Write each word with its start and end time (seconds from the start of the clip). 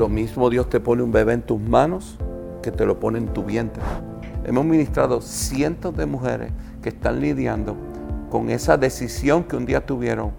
Lo 0.00 0.08
mismo 0.08 0.48
Dios 0.48 0.70
te 0.70 0.80
pone 0.80 1.02
un 1.02 1.12
bebé 1.12 1.34
en 1.34 1.42
tus 1.42 1.60
manos 1.60 2.16
que 2.62 2.72
te 2.72 2.86
lo 2.86 2.98
pone 2.98 3.18
en 3.18 3.26
tu 3.26 3.44
vientre. 3.44 3.82
Hemos 4.46 4.64
ministrado 4.64 5.20
cientos 5.20 5.94
de 5.94 6.06
mujeres 6.06 6.52
que 6.82 6.88
están 6.88 7.20
lidiando 7.20 7.76
con 8.30 8.48
esa 8.48 8.78
decisión 8.78 9.44
que 9.44 9.56
un 9.56 9.66
día 9.66 9.84
tuvieron 9.84 10.30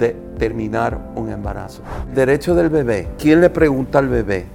de 0.00 0.16
terminar 0.38 1.12
un 1.14 1.28
embarazo. 1.28 1.82
Derecho 2.16 2.56
del 2.56 2.68
bebé. 2.68 3.06
¿Quién 3.16 3.40
le 3.40 3.48
pregunta 3.48 4.00
al 4.00 4.08
bebé? 4.08 4.46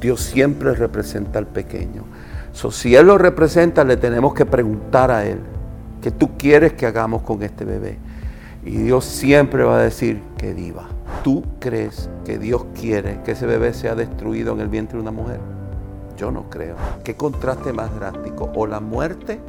Dios 0.00 0.20
siempre 0.20 0.72
representa 0.74 1.40
al 1.40 1.48
pequeño. 1.48 2.04
So, 2.52 2.70
si 2.70 2.94
Él 2.94 3.08
lo 3.08 3.18
representa, 3.18 3.82
le 3.82 3.96
tenemos 3.96 4.34
que 4.34 4.46
preguntar 4.46 5.10
a 5.10 5.26
Él, 5.26 5.40
¿qué 6.00 6.12
tú 6.12 6.38
quieres 6.38 6.74
que 6.74 6.86
hagamos 6.86 7.22
con 7.22 7.42
este 7.42 7.64
bebé? 7.64 7.98
Y 8.64 8.70
Dios 8.70 9.04
siempre 9.04 9.64
va 9.64 9.80
a 9.80 9.82
decir 9.82 10.22
que 10.38 10.54
viva. 10.54 10.95
¿Tú 11.26 11.42
crees 11.58 12.08
que 12.24 12.38
Dios 12.38 12.66
quiere 12.80 13.20
que 13.24 13.32
ese 13.32 13.46
bebé 13.46 13.74
sea 13.74 13.96
destruido 13.96 14.52
en 14.52 14.60
el 14.60 14.68
vientre 14.68 14.96
de 14.96 15.02
una 15.02 15.10
mujer? 15.10 15.40
Yo 16.16 16.30
no 16.30 16.48
creo. 16.48 16.76
¿Qué 17.02 17.16
contraste 17.16 17.72
más 17.72 17.92
drástico? 17.96 18.52
¿O 18.54 18.64
la 18.64 18.78
muerte? 18.78 19.40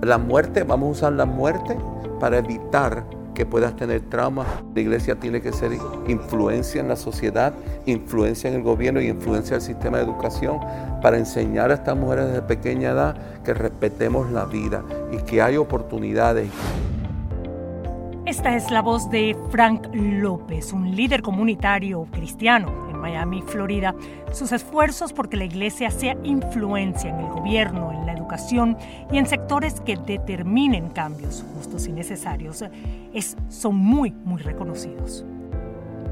La 0.00 0.16
muerte, 0.16 0.62
vamos 0.62 0.88
a 0.88 0.92
usar 0.92 1.12
la 1.12 1.26
muerte 1.26 1.76
para 2.18 2.38
evitar 2.38 3.04
que 3.34 3.44
puedas 3.44 3.76
tener 3.76 4.00
traumas. 4.08 4.46
La 4.74 4.80
iglesia 4.80 5.20
tiene 5.20 5.42
que 5.42 5.52
ser 5.52 5.72
influencia 6.06 6.80
en 6.80 6.88
la 6.88 6.96
sociedad, 6.96 7.52
influencia 7.84 8.48
en 8.48 8.56
el 8.56 8.62
gobierno 8.62 9.02
y 9.02 9.08
influencia 9.08 9.56
en 9.56 9.60
el 9.60 9.66
sistema 9.66 9.98
de 9.98 10.04
educación 10.04 10.58
para 11.02 11.18
enseñar 11.18 11.70
a 11.70 11.74
estas 11.74 11.98
mujeres 11.98 12.28
desde 12.28 12.40
pequeña 12.40 12.92
edad 12.92 13.42
que 13.44 13.52
respetemos 13.52 14.30
la 14.30 14.46
vida 14.46 14.82
y 15.12 15.18
que 15.18 15.42
hay 15.42 15.58
oportunidades. 15.58 16.48
Esta 18.28 18.54
es 18.54 18.70
la 18.70 18.82
voz 18.82 19.08
de 19.08 19.34
Frank 19.50 19.88
López, 19.94 20.74
un 20.74 20.94
líder 20.94 21.22
comunitario 21.22 22.06
cristiano 22.12 22.88
Miami, 22.98 23.42
Florida, 23.42 23.94
sus 24.32 24.52
esfuerzos 24.52 25.12
porque 25.12 25.36
la 25.36 25.44
iglesia 25.44 25.90
sea 25.90 26.16
influencia 26.24 27.10
en 27.10 27.20
el 27.20 27.28
gobierno, 27.28 27.92
en 27.92 28.04
la 28.04 28.12
educación 28.12 28.76
y 29.10 29.18
en 29.18 29.26
sectores 29.26 29.80
que 29.80 29.96
determinen 29.96 30.90
cambios 30.90 31.44
justos 31.54 31.86
y 31.86 31.92
necesarios 31.92 32.64
es, 33.14 33.36
son 33.48 33.76
muy, 33.76 34.10
muy 34.10 34.42
reconocidos. 34.42 35.24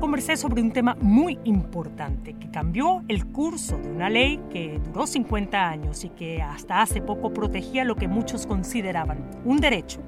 Conversé 0.00 0.36
sobre 0.36 0.60
un 0.60 0.72
tema 0.72 0.94
muy 1.00 1.38
importante 1.44 2.34
que 2.34 2.50
cambió 2.50 3.02
el 3.08 3.26
curso 3.26 3.78
de 3.78 3.90
una 3.90 4.10
ley 4.10 4.38
que 4.50 4.78
duró 4.84 5.06
50 5.06 5.68
años 5.68 6.04
y 6.04 6.10
que 6.10 6.42
hasta 6.42 6.82
hace 6.82 7.00
poco 7.00 7.32
protegía 7.32 7.82
lo 7.84 7.96
que 7.96 8.06
muchos 8.06 8.46
consideraban 8.46 9.18
un 9.44 9.56
derecho, 9.56 10.00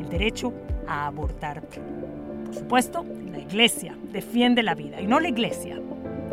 el 0.00 0.08
derecho 0.08 0.52
a 0.88 1.06
abortar. 1.06 1.62
Por 1.62 2.54
supuesto, 2.54 3.06
la 3.30 3.38
iglesia 3.38 3.96
defiende 4.12 4.64
la 4.64 4.74
vida 4.74 5.00
y 5.00 5.06
no 5.06 5.20
la 5.20 5.28
iglesia 5.28 5.80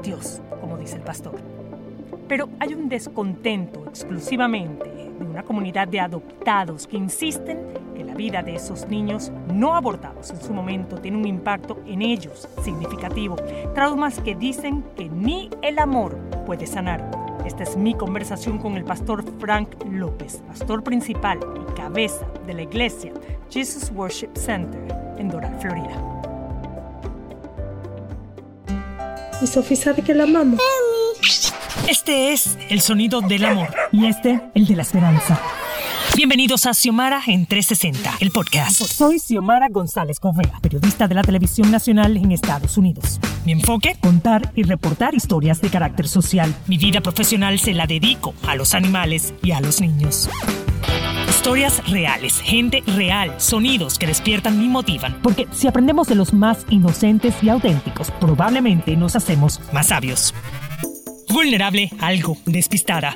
Dios, 0.02 0.41
como 0.59 0.78
dice 0.78 0.95
el 0.95 1.03
pastor. 1.03 1.62
Pero 2.27 2.49
hay 2.59 2.73
un 2.73 2.89
descontento 2.89 3.85
exclusivamente 3.88 4.89
de 5.19 5.25
una 5.25 5.43
comunidad 5.43 5.88
de 5.88 5.99
adoptados 5.99 6.88
que 6.88 6.97
insisten 6.97 7.59
que 7.95 8.03
la 8.03 8.13
vida 8.13 8.41
de 8.41 8.55
esos 8.55 8.88
niños 8.88 9.31
no 9.53 9.75
abortados 9.75 10.31
en 10.31 10.41
su 10.41 10.53
momento 10.53 10.97
tiene 10.97 11.17
un 11.17 11.27
impacto 11.27 11.79
en 11.85 12.01
ellos 12.01 12.47
significativo. 12.63 13.35
Traumas 13.73 14.19
que 14.19 14.35
dicen 14.35 14.83
que 14.95 15.09
ni 15.09 15.49
el 15.61 15.79
amor 15.79 16.17
puede 16.45 16.66
sanar. 16.66 17.09
Esta 17.45 17.63
es 17.63 17.75
mi 17.75 17.94
conversación 17.94 18.57
con 18.57 18.75
el 18.77 18.85
pastor 18.85 19.23
Frank 19.39 19.69
López, 19.89 20.41
pastor 20.47 20.81
principal 20.83 21.39
y 21.61 21.73
cabeza 21.73 22.25
de 22.47 22.53
la 22.53 22.61
iglesia 22.61 23.11
Jesus 23.49 23.91
Worship 23.94 24.29
Center 24.35 24.81
en 25.17 25.29
Doral, 25.29 25.55
Florida. 25.59 26.13
Y 29.41 29.47
Sofía 29.47 29.77
sabe 29.77 30.01
que 30.01 30.13
la 30.13 30.23
amamos. 30.23 30.59
Este 31.88 32.31
es 32.31 32.58
el 32.70 32.80
sonido 32.80 33.20
del 33.22 33.44
amor 33.44 33.67
y 33.92 34.06
este 34.06 34.42
el 34.56 34.66
de 34.66 34.76
la 34.76 34.84
esperanza. 34.84 35.39
Bienvenidos 36.16 36.66
a 36.66 36.73
Xiomara 36.73 37.22
en 37.28 37.45
360, 37.45 38.18
el 38.22 38.31
podcast. 38.31 38.81
Soy 38.84 39.19
Xiomara 39.19 39.68
González 39.69 40.19
Correa, 40.19 40.59
periodista 40.62 41.07
de 41.07 41.16
la 41.16 41.24
televisión 41.24 41.72
nacional 41.72 42.16
en 42.16 42.31
Estados 42.31 42.78
Unidos. 42.78 43.19
Mi 43.46 43.52
enfoque, 43.52 43.97
contar 44.00 44.52
y 44.56 44.63
reportar 44.63 45.13
historias 45.13 45.59
de 45.59 45.69
carácter 45.69 46.07
social. 46.07 46.56
Mi 46.68 46.78
vida 46.78 47.02
profesional 47.02 47.59
se 47.59 47.74
la 47.74 47.86
dedico 47.86 48.34
a 48.47 48.56
los 48.56 48.74
animales 48.74 49.34
y 49.44 49.52
a 49.52 49.59
los 49.59 49.81
niños. 49.81 50.30
Historias 51.28 51.86
reales, 51.90 52.40
gente 52.40 52.81
real, 52.96 53.34
sonidos 53.40 54.00
que 54.00 54.07
despiertan 54.07 54.63
y 54.63 54.69
motivan. 54.69 55.19
Porque 55.22 55.47
si 55.52 55.68
aprendemos 55.68 56.07
de 56.07 56.16
los 56.16 56.31
más 56.34 56.66
inocentes 56.69 57.36
y 57.44 57.50
auténticos, 57.50 58.12
probablemente 58.12 58.96
nos 58.96 59.18
hacemos 59.18 59.59
más 59.74 59.88
sabios 59.88 60.34
vulnerable, 61.33 61.89
algo 61.99 62.38
despistada. 62.45 63.16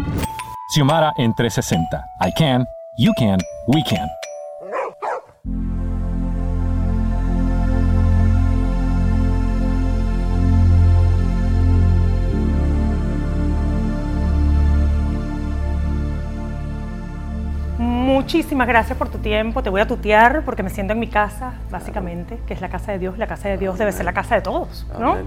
Xiomara 0.71 1.11
en 1.17 1.33
360. 1.33 2.05
I 2.21 2.31
can, 2.31 2.65
you 2.97 3.11
can, 3.17 3.37
we 3.67 3.83
can. 3.83 4.07
Muchísimas 17.77 18.65
gracias 18.65 18.97
por 18.97 19.09
tu 19.09 19.17
tiempo. 19.17 19.61
Te 19.61 19.69
voy 19.69 19.81
a 19.81 19.87
tutear 19.87 20.43
porque 20.45 20.63
me 20.63 20.69
siento 20.69 20.93
en 20.93 20.99
mi 20.99 21.07
casa, 21.07 21.55
básicamente, 21.69 22.39
que 22.47 22.53
es 22.53 22.61
la 22.61 22.69
casa 22.69 22.93
de 22.93 22.99
Dios. 22.99 23.17
La 23.17 23.27
casa 23.27 23.49
de 23.49 23.57
Dios 23.57 23.77
debe 23.77 23.91
ser 23.91 24.05
la 24.05 24.13
casa 24.13 24.35
de 24.35 24.41
todos, 24.41 24.87
¿no? 24.97 25.17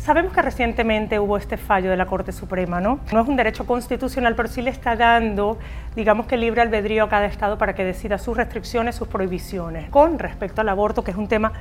Sabemos 0.00 0.32
que 0.32 0.40
recientemente 0.40 1.20
hubo 1.20 1.36
este 1.36 1.58
fallo 1.58 1.90
de 1.90 1.96
la 1.98 2.06
Corte 2.06 2.32
Suprema, 2.32 2.80
¿no? 2.80 3.00
No 3.12 3.20
es 3.20 3.28
un 3.28 3.36
derecho 3.36 3.66
constitucional, 3.66 4.34
pero 4.34 4.48
sí 4.48 4.62
le 4.62 4.70
está 4.70 4.96
dando, 4.96 5.58
digamos 5.94 6.26
que 6.26 6.38
libre 6.38 6.62
albedrío 6.62 7.04
a 7.04 7.08
cada 7.10 7.26
Estado 7.26 7.58
para 7.58 7.74
que 7.74 7.84
decida 7.84 8.16
sus 8.16 8.34
restricciones, 8.34 8.94
sus 8.94 9.08
prohibiciones. 9.08 9.90
Con 9.90 10.18
respecto 10.18 10.62
al 10.62 10.70
aborto, 10.70 11.04
que 11.04 11.10
es 11.10 11.18
un 11.18 11.28
tema 11.28 11.52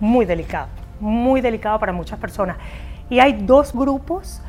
muy 0.00 0.26
delicado, 0.26 0.66
muy 0.98 1.40
delicado 1.40 1.78
para 1.78 1.92
muchas 1.92 2.18
personas. 2.18 2.56
Y 3.08 3.20
hay 3.20 3.34
dos 3.34 3.72
grupos 3.72 4.42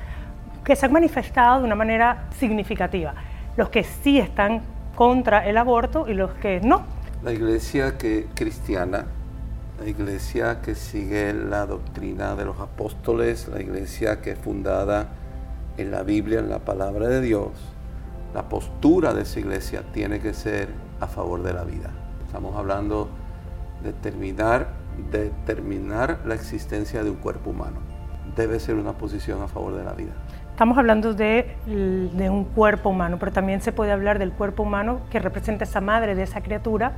que 0.63 0.75
se 0.75 0.87
han 0.87 0.91
manifestado 0.91 1.59
de 1.59 1.65
una 1.65 1.75
manera 1.75 2.23
significativa. 2.39 3.13
Los 3.57 3.69
que 3.69 3.83
sí 3.83 4.17
están 4.17 4.63
contra 4.95 5.45
el 5.45 5.57
aborto 5.57 6.09
y 6.09 6.15
los 6.15 6.31
que 6.33 6.61
no. 6.61 6.81
La 7.23 7.31
iglesia 7.31 7.95
que, 7.95 8.25
cristiana, 8.33 9.05
la 9.79 9.87
iglesia 9.87 10.61
que 10.61 10.75
sigue 10.75 11.33
la 11.33 11.65
doctrina 11.65 12.35
de 12.35 12.45
los 12.45 12.59
apóstoles, 12.59 13.47
la 13.47 13.61
iglesia 13.61 14.21
que 14.21 14.31
es 14.31 14.39
fundada 14.39 15.09
en 15.77 15.91
la 15.91 16.03
Biblia, 16.03 16.39
en 16.39 16.49
la 16.49 16.59
palabra 16.59 17.07
de 17.07 17.21
Dios, 17.21 17.49
la 18.33 18.47
postura 18.47 19.13
de 19.13 19.23
esa 19.23 19.39
iglesia 19.39 19.83
tiene 19.93 20.19
que 20.19 20.33
ser 20.33 20.69
a 20.99 21.07
favor 21.07 21.43
de 21.43 21.53
la 21.53 21.63
vida. 21.63 21.91
Estamos 22.25 22.55
hablando 22.55 23.09
de 23.83 23.93
terminar, 23.93 24.69
de 25.11 25.31
terminar 25.45 26.21
la 26.25 26.35
existencia 26.35 27.03
de 27.03 27.09
un 27.09 27.17
cuerpo 27.17 27.49
humano. 27.49 27.77
Debe 28.35 28.59
ser 28.59 28.75
una 28.75 28.97
posición 28.97 29.41
a 29.41 29.47
favor 29.47 29.75
de 29.75 29.83
la 29.83 29.93
vida. 29.93 30.13
Estamos 30.55 30.77
hablando 30.77 31.13
de, 31.13 31.57
un 31.67 32.45
cuerpo 32.45 32.87
humano, 32.87 33.17
pero 33.19 33.33
también 33.33 33.59
se 33.59 33.73
puede 33.73 33.91
hablar 33.91 34.19
del 34.19 34.31
cuerpo 34.31 34.63
humano 34.63 35.01
que 35.11 35.19
representa 35.19 35.65
esa 35.65 35.81
madre 35.81 36.15
de 36.15 36.23
esa 36.23 36.39
criatura, 36.39 36.93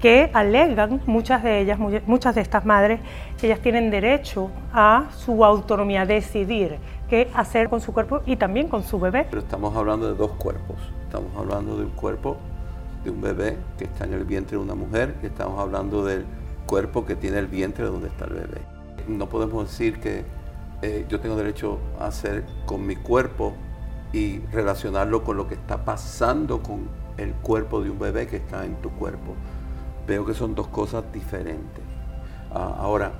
que 0.00 0.32
alegan 0.34 1.00
muchas 1.06 1.44
de 1.44 1.60
ellas, 1.60 1.78
muchas 1.78 2.34
de 2.34 2.40
estas 2.40 2.64
madres, 2.64 2.98
que 3.40 3.46
ellas 3.46 3.60
tienen 3.60 3.92
derecho 3.92 4.50
a 4.72 5.04
su 5.16 5.44
autonomía, 5.44 6.00
a 6.02 6.06
decidir 6.06 6.78
qué 7.08 7.30
hacer 7.34 7.68
con 7.68 7.80
su 7.80 7.92
cuerpo 7.92 8.22
y 8.26 8.34
también 8.34 8.66
con 8.66 8.82
su 8.82 8.98
bebé. 8.98 9.28
Pero 9.30 9.42
estamos 9.42 9.76
hablando 9.76 10.08
de 10.08 10.16
dos 10.16 10.32
cuerpos. 10.32 10.78
Estamos 11.04 11.30
hablando 11.36 11.76
de 11.76 11.84
un 11.84 11.90
cuerpo 11.90 12.36
de 13.04 13.10
un 13.10 13.20
bebé 13.20 13.58
que 13.78 13.84
está 13.84 14.06
en 14.06 14.14
el 14.14 14.24
vientre 14.24 14.56
de 14.56 14.64
una 14.64 14.74
mujer 14.74 15.14
y 15.22 15.26
estamos 15.26 15.60
hablando 15.60 16.04
del 16.04 16.26
cuerpo 16.66 17.06
que 17.06 17.14
tiene 17.14 17.38
el 17.38 17.46
vientre 17.46 17.84
donde 17.84 18.08
está 18.08 18.24
el 18.24 18.32
bebé. 18.32 18.60
No 19.06 19.28
podemos 19.28 19.70
decir 19.70 20.00
que 20.00 20.24
eh, 20.82 21.06
yo 21.08 21.18
tengo 21.20 21.34
derecho 21.36 21.78
a 21.98 22.06
hacer 22.06 22.44
con 22.64 22.86
mi 22.86 22.94
cuerpo 22.94 23.54
y 24.12 24.38
relacionarlo 24.52 25.24
con 25.24 25.36
lo 25.36 25.48
que 25.48 25.54
está 25.54 25.84
pasando 25.84 26.62
con 26.62 26.88
el 27.16 27.32
cuerpo 27.32 27.82
de 27.82 27.90
un 27.90 27.98
bebé 27.98 28.26
que 28.26 28.36
está 28.36 28.64
en 28.64 28.76
tu 28.76 28.90
cuerpo. 28.90 29.34
Veo 30.06 30.24
que 30.24 30.34
son 30.34 30.54
dos 30.54 30.68
cosas 30.68 31.04
diferentes. 31.12 31.84
Ah, 32.52 32.76
ahora, 32.78 33.12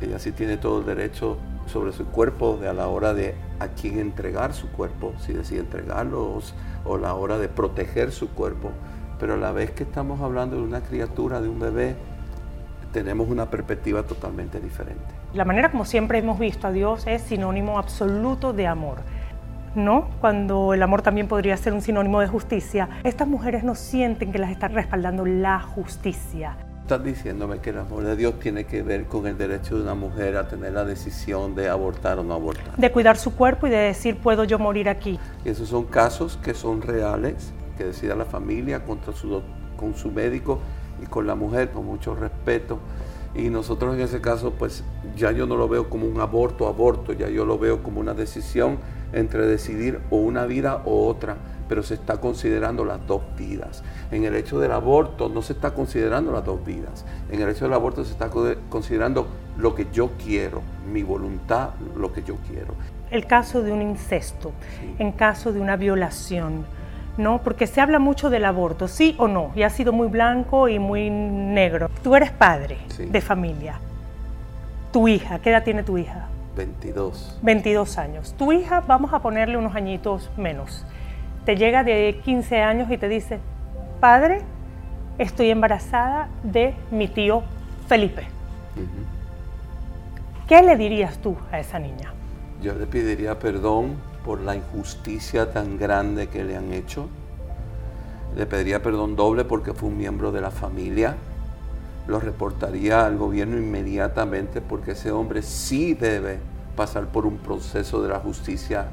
ella 0.00 0.18
sí 0.18 0.32
tiene 0.32 0.56
todo 0.56 0.80
el 0.80 0.86
derecho 0.86 1.36
sobre 1.66 1.92
su 1.92 2.06
cuerpo 2.06 2.56
de 2.56 2.68
a 2.68 2.72
la 2.72 2.88
hora 2.88 3.14
de 3.14 3.34
a 3.60 3.68
quién 3.68 3.98
entregar 3.98 4.54
su 4.54 4.70
cuerpo, 4.70 5.12
si 5.20 5.32
decide 5.32 5.60
entregarlo 5.60 6.22
o, 6.24 6.40
o 6.84 6.98
la 6.98 7.14
hora 7.14 7.38
de 7.38 7.48
proteger 7.48 8.12
su 8.12 8.30
cuerpo. 8.30 8.70
Pero 9.20 9.34
a 9.34 9.36
la 9.36 9.52
vez 9.52 9.70
que 9.70 9.84
estamos 9.84 10.20
hablando 10.20 10.56
de 10.56 10.62
una 10.62 10.80
criatura, 10.80 11.40
de 11.40 11.48
un 11.48 11.60
bebé, 11.60 11.96
tenemos 12.92 13.28
una 13.28 13.50
perspectiva 13.50 14.02
totalmente 14.02 14.60
diferente. 14.60 15.23
La 15.34 15.44
manera 15.44 15.72
como 15.72 15.84
siempre 15.84 16.18
hemos 16.18 16.38
visto 16.38 16.68
a 16.68 16.70
Dios 16.70 17.08
es 17.08 17.20
sinónimo 17.22 17.76
absoluto 17.76 18.52
de 18.52 18.68
amor. 18.68 18.98
¿no? 19.74 20.08
Cuando 20.20 20.72
el 20.74 20.80
amor 20.80 21.02
también 21.02 21.26
podría 21.26 21.56
ser 21.56 21.72
un 21.72 21.82
sinónimo 21.82 22.20
de 22.20 22.28
justicia, 22.28 22.88
estas 23.02 23.26
mujeres 23.26 23.64
no 23.64 23.74
sienten 23.74 24.30
que 24.30 24.38
las 24.38 24.52
está 24.52 24.68
respaldando 24.68 25.26
la 25.26 25.58
justicia. 25.58 26.56
Estás 26.82 27.02
diciéndome 27.02 27.58
que 27.58 27.70
el 27.70 27.78
amor 27.78 28.04
de 28.04 28.14
Dios 28.14 28.38
tiene 28.38 28.62
que 28.66 28.84
ver 28.84 29.06
con 29.06 29.26
el 29.26 29.36
derecho 29.36 29.74
de 29.74 29.82
una 29.82 29.96
mujer 29.96 30.36
a 30.36 30.46
tener 30.46 30.72
la 30.74 30.84
decisión 30.84 31.56
de 31.56 31.68
abortar 31.68 32.20
o 32.20 32.22
no 32.22 32.34
abortar. 32.34 32.76
De 32.76 32.92
cuidar 32.92 33.16
su 33.16 33.34
cuerpo 33.34 33.66
y 33.66 33.70
de 33.70 33.78
decir, 33.78 34.16
puedo 34.18 34.44
yo 34.44 34.60
morir 34.60 34.88
aquí. 34.88 35.18
Y 35.44 35.48
esos 35.48 35.68
son 35.68 35.86
casos 35.86 36.38
que 36.44 36.54
son 36.54 36.80
reales, 36.80 37.52
que 37.76 37.86
decida 37.86 38.14
la 38.14 38.26
familia 38.26 38.84
contra 38.84 39.12
su, 39.12 39.42
con 39.76 39.96
su 39.96 40.12
médico 40.12 40.60
y 41.02 41.06
con 41.06 41.26
la 41.26 41.34
mujer, 41.34 41.72
con 41.72 41.86
mucho 41.86 42.14
respeto. 42.14 42.78
Y 43.34 43.50
nosotros 43.50 43.94
en 43.94 44.00
ese 44.00 44.20
caso, 44.20 44.52
pues 44.52 44.84
ya 45.16 45.32
yo 45.32 45.46
no 45.46 45.56
lo 45.56 45.68
veo 45.68 45.90
como 45.90 46.06
un 46.06 46.20
aborto, 46.20 46.68
aborto, 46.68 47.12
ya 47.12 47.28
yo 47.28 47.44
lo 47.44 47.58
veo 47.58 47.82
como 47.82 48.00
una 48.00 48.14
decisión 48.14 48.78
entre 49.12 49.46
decidir 49.46 50.00
o 50.10 50.16
una 50.16 50.46
vida 50.46 50.82
o 50.84 51.06
otra, 51.06 51.36
pero 51.68 51.82
se 51.82 51.94
está 51.94 52.18
considerando 52.18 52.84
las 52.84 53.04
dos 53.06 53.22
vidas. 53.36 53.82
En 54.10 54.24
el 54.24 54.36
hecho 54.36 54.58
del 54.60 54.72
aborto 54.72 55.28
no 55.28 55.42
se 55.42 55.54
está 55.54 55.74
considerando 55.74 56.32
las 56.32 56.44
dos 56.44 56.64
vidas. 56.64 57.04
En 57.30 57.40
el 57.40 57.48
hecho 57.48 57.64
del 57.64 57.74
aborto 57.74 58.04
se 58.04 58.12
está 58.12 58.30
considerando 58.68 59.26
lo 59.56 59.74
que 59.74 59.88
yo 59.92 60.10
quiero, 60.22 60.62
mi 60.92 61.02
voluntad, 61.02 61.70
lo 61.96 62.12
que 62.12 62.22
yo 62.22 62.36
quiero. 62.48 62.74
El 63.10 63.26
caso 63.26 63.62
de 63.62 63.72
un 63.72 63.82
incesto, 63.82 64.52
en 64.98 65.12
caso 65.12 65.52
de 65.52 65.60
una 65.60 65.76
violación, 65.76 66.64
¿no? 67.16 67.42
Porque 67.42 67.66
se 67.66 67.80
habla 67.80 67.98
mucho 67.98 68.30
del 68.30 68.44
aborto, 68.44 68.88
sí 68.88 69.14
o 69.18 69.28
no, 69.28 69.52
y 69.54 69.62
ha 69.62 69.70
sido 69.70 69.92
muy 69.92 70.08
blanco 70.08 70.68
y 70.68 70.78
muy 70.78 71.10
negro. 71.10 71.90
Tú 72.02 72.16
eres 72.16 72.30
padre 72.30 72.78
de 72.98 73.20
familia. 73.20 73.78
Tu 74.92 75.08
hija, 75.08 75.38
¿qué 75.38 75.50
edad 75.50 75.64
tiene 75.64 75.82
tu 75.82 75.98
hija? 75.98 76.28
22. 76.56 77.38
22 77.42 77.98
años. 77.98 78.34
Tu 78.38 78.52
hija, 78.52 78.80
vamos 78.86 79.12
a 79.12 79.20
ponerle 79.20 79.56
unos 79.56 79.74
añitos 79.74 80.30
menos. 80.36 80.84
Te 81.44 81.56
llega 81.56 81.84
de 81.84 82.20
15 82.24 82.60
años 82.62 82.90
y 82.90 82.96
te 82.96 83.08
dice, 83.08 83.38
padre, 84.00 84.40
estoy 85.18 85.50
embarazada 85.50 86.28
de 86.42 86.74
mi 86.90 87.08
tío 87.08 87.42
Felipe. 87.88 88.26
¿Qué 90.48 90.62
le 90.62 90.76
dirías 90.76 91.18
tú 91.18 91.36
a 91.50 91.58
esa 91.58 91.78
niña? 91.78 92.12
Yo 92.62 92.74
le 92.74 92.86
pediría 92.86 93.38
perdón 93.38 93.96
por 94.24 94.40
la 94.40 94.56
injusticia 94.56 95.52
tan 95.52 95.78
grande 95.78 96.28
que 96.28 96.42
le 96.44 96.56
han 96.56 96.72
hecho. 96.72 97.08
Le 98.36 98.46
pediría 98.46 98.82
perdón 98.82 99.14
doble 99.14 99.44
porque 99.44 99.74
fue 99.74 99.88
un 99.90 99.98
miembro 99.98 100.32
de 100.32 100.40
la 100.40 100.50
familia. 100.50 101.14
Lo 102.08 102.18
reportaría 102.18 103.06
al 103.06 103.16
gobierno 103.16 103.56
inmediatamente 103.56 104.60
porque 104.60 104.92
ese 104.92 105.12
hombre 105.12 105.42
sí 105.42 105.94
debe 105.94 106.38
pasar 106.74 107.06
por 107.06 107.26
un 107.26 107.36
proceso 107.38 108.02
de 108.02 108.08
la 108.08 108.18
justicia 108.18 108.88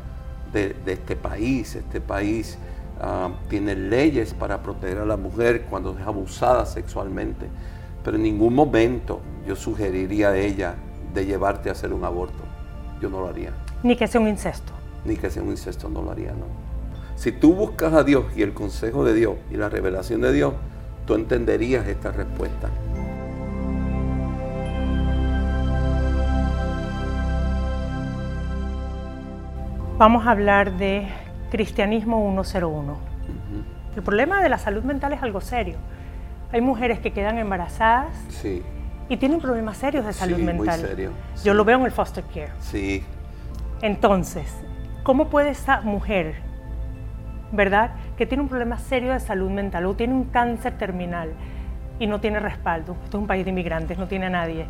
de, 0.53 0.75
este 0.85 1.15
país. 1.15 1.75
Este 1.75 2.01
país 2.01 2.57
ah, 2.99 3.31
tiene 3.49 3.73
leyes 3.75 4.33
para 4.33 4.61
proteger 4.61 4.99
a 4.99 5.05
la 5.05 5.17
mujer 5.17 5.65
cuando 5.69 5.97
es 5.97 6.05
abusada 6.05 6.65
sexualmente. 6.65 7.47
Pero 8.03 8.17
en 8.17 8.23
ningún 8.23 8.53
momento 8.53 9.21
yo 9.47 9.55
sugeriría 9.55 10.29
a 10.29 10.37
ella 10.37 10.75
de 11.13 11.25
llevarte 11.25 11.69
a 11.69 11.71
hacer 11.71 11.93
un 11.93 12.03
aborto. 12.03 12.43
Yo 13.01 13.09
no 13.09 13.21
lo 13.21 13.29
haría. 13.29 13.53
Ni 13.81 13.95
que 13.95 14.07
sea 14.07 14.21
un 14.21 14.27
incesto 14.27 14.80
ni 15.05 15.15
que 15.15 15.29
sea 15.29 15.43
un 15.43 15.49
incesto, 15.49 15.89
no 15.89 16.01
lo 16.01 16.11
haría, 16.11 16.31
no. 16.31 16.45
Si 17.15 17.31
tú 17.31 17.53
buscas 17.53 17.93
a 17.93 18.03
Dios 18.03 18.25
y 18.35 18.41
el 18.41 18.53
consejo 18.53 19.03
de 19.03 19.13
Dios 19.13 19.35
y 19.51 19.55
la 19.55 19.69
revelación 19.69 20.21
de 20.21 20.33
Dios, 20.33 20.53
tú 21.05 21.15
entenderías 21.15 21.87
esta 21.87 22.11
respuesta. 22.11 22.69
Vamos 29.97 30.25
a 30.25 30.31
hablar 30.31 30.77
de 30.77 31.07
Cristianismo 31.51 32.31
101. 32.43 32.97
El 33.95 34.01
problema 34.01 34.41
de 34.41 34.49
la 34.49 34.57
salud 34.57 34.83
mental 34.83 35.13
es 35.13 35.21
algo 35.21 35.41
serio. 35.41 35.75
Hay 36.51 36.61
mujeres 36.61 36.99
que 36.99 37.13
quedan 37.13 37.37
embarazadas 37.37 38.13
y 39.09 39.17
tienen 39.17 39.39
problemas 39.39 39.77
serios 39.77 40.05
de 40.05 40.13
salud 40.13 40.37
mental. 40.37 40.79
Muy 40.79 40.89
serio. 40.89 41.11
Yo 41.43 41.53
lo 41.53 41.65
veo 41.65 41.77
en 41.77 41.85
el 41.85 41.91
foster 41.91 42.23
care. 42.33 42.51
Sí. 42.59 43.03
Entonces, 43.81 44.51
¿Cómo 45.03 45.29
puede 45.29 45.49
esa 45.49 45.81
mujer, 45.81 46.35
verdad, 47.51 47.95
que 48.17 48.27
tiene 48.27 48.43
un 48.43 48.49
problema 48.49 48.77
serio 48.77 49.13
de 49.13 49.19
salud 49.19 49.49
mental 49.49 49.87
o 49.87 49.95
tiene 49.95 50.13
un 50.13 50.25
cáncer 50.25 50.77
terminal 50.77 51.31
y 51.97 52.05
no 52.05 52.21
tiene 52.21 52.39
respaldo, 52.39 52.95
esto 53.03 53.17
es 53.17 53.21
un 53.21 53.27
país 53.27 53.43
de 53.43 53.49
inmigrantes, 53.49 53.97
no 53.97 54.07
tiene 54.07 54.27
a 54.27 54.29
nadie, 54.29 54.67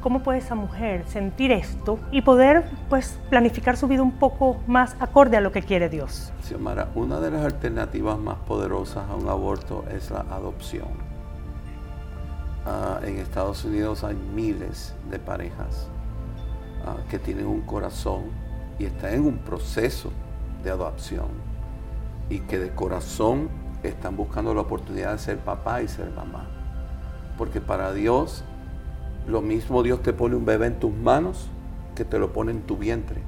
¿cómo 0.00 0.22
puede 0.22 0.38
esa 0.38 0.54
mujer 0.54 1.04
sentir 1.08 1.50
esto 1.50 1.98
y 2.12 2.22
poder 2.22 2.70
pues 2.88 3.18
planificar 3.30 3.76
su 3.76 3.88
vida 3.88 4.00
un 4.00 4.12
poco 4.12 4.60
más 4.68 4.96
acorde 5.00 5.36
a 5.36 5.40
lo 5.40 5.50
que 5.50 5.62
quiere 5.62 5.88
Dios? 5.88 6.32
Xiomara, 6.44 6.90
una 6.94 7.18
de 7.18 7.32
las 7.32 7.44
alternativas 7.44 8.16
más 8.16 8.36
poderosas 8.38 9.10
a 9.10 9.16
un 9.16 9.28
aborto 9.28 9.84
es 9.90 10.12
la 10.12 10.20
adopción. 10.20 11.08
Ah, 12.64 13.00
en 13.02 13.18
Estados 13.18 13.64
Unidos 13.64 14.04
hay 14.04 14.14
miles 14.14 14.94
de 15.10 15.18
parejas 15.18 15.88
ah, 16.86 16.94
que 17.10 17.18
tienen 17.18 17.46
un 17.46 17.62
corazón 17.62 18.47
y 18.78 18.84
están 18.84 19.14
en 19.14 19.26
un 19.26 19.38
proceso 19.38 20.10
de 20.62 20.70
adopción 20.70 21.28
y 22.30 22.40
que 22.40 22.58
de 22.58 22.74
corazón 22.74 23.48
están 23.82 24.16
buscando 24.16 24.54
la 24.54 24.62
oportunidad 24.62 25.12
de 25.12 25.18
ser 25.18 25.38
papá 25.38 25.82
y 25.82 25.88
ser 25.88 26.10
mamá. 26.10 26.46
Porque 27.36 27.60
para 27.60 27.92
Dios, 27.92 28.44
lo 29.26 29.40
mismo 29.40 29.82
Dios 29.82 30.02
te 30.02 30.12
pone 30.12 30.36
un 30.36 30.44
bebé 30.44 30.66
en 30.66 30.80
tus 30.80 30.92
manos 30.92 31.48
que 31.94 32.04
te 32.04 32.18
lo 32.18 32.32
pone 32.32 32.52
en 32.52 32.62
tu 32.62 32.76
vientre. 32.76 33.22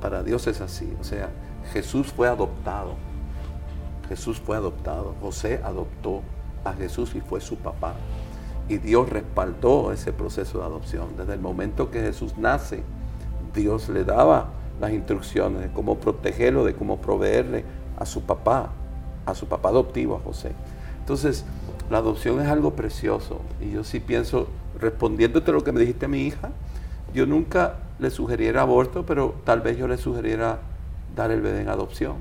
Para 0.00 0.22
Dios 0.22 0.46
es 0.46 0.60
así. 0.60 0.92
O 1.00 1.04
sea, 1.04 1.30
Jesús 1.72 2.12
fue 2.12 2.28
adoptado. 2.28 2.94
Jesús 4.08 4.40
fue 4.40 4.56
adoptado. 4.56 5.14
José 5.20 5.60
adoptó 5.62 6.22
a 6.64 6.72
Jesús 6.72 7.14
y 7.14 7.20
fue 7.20 7.40
su 7.40 7.56
papá. 7.56 7.94
Y 8.68 8.78
Dios 8.78 9.08
respaldó 9.08 9.92
ese 9.92 10.12
proceso 10.12 10.58
de 10.58 10.64
adopción. 10.64 11.16
Desde 11.16 11.34
el 11.34 11.40
momento 11.40 11.90
que 11.90 12.00
Jesús 12.00 12.36
nace, 12.38 12.82
Dios 13.54 13.88
le 13.88 14.04
daba 14.04 14.48
las 14.80 14.92
instrucciones 14.92 15.62
de 15.62 15.68
cómo 15.68 15.98
protegerlo, 15.98 16.64
de 16.64 16.74
cómo 16.74 16.98
proveerle 17.00 17.64
a 17.98 18.06
su 18.06 18.22
papá, 18.22 18.70
a 19.26 19.34
su 19.34 19.46
papá 19.46 19.68
adoptivo, 19.68 20.16
a 20.16 20.20
José. 20.20 20.52
Entonces, 20.98 21.44
la 21.90 21.98
adopción 21.98 22.40
es 22.40 22.48
algo 22.48 22.74
precioso 22.74 23.40
y 23.60 23.70
yo 23.70 23.84
sí 23.84 24.00
pienso, 24.00 24.48
respondiéndote 24.80 25.52
lo 25.52 25.62
que 25.62 25.72
me 25.72 25.80
dijiste 25.80 26.06
a 26.06 26.08
mi 26.08 26.22
hija, 26.22 26.50
yo 27.14 27.26
nunca 27.26 27.76
le 27.98 28.10
sugeriera 28.10 28.62
aborto, 28.62 29.04
pero 29.04 29.34
tal 29.44 29.60
vez 29.60 29.76
yo 29.76 29.86
le 29.86 29.98
sugeriera 29.98 30.58
dar 31.14 31.30
el 31.30 31.42
bebé 31.42 31.60
en 31.60 31.68
adopción, 31.68 32.16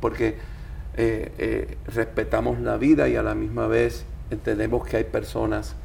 porque 0.00 0.38
eh, 0.96 1.32
eh, 1.38 1.78
respetamos 1.86 2.58
la 2.60 2.76
vida 2.76 3.08
y 3.08 3.16
a 3.16 3.22
la 3.22 3.34
misma 3.34 3.66
vez 3.68 4.04
entendemos 4.30 4.86
que 4.86 4.96
hay 4.96 5.04
personas 5.04 5.76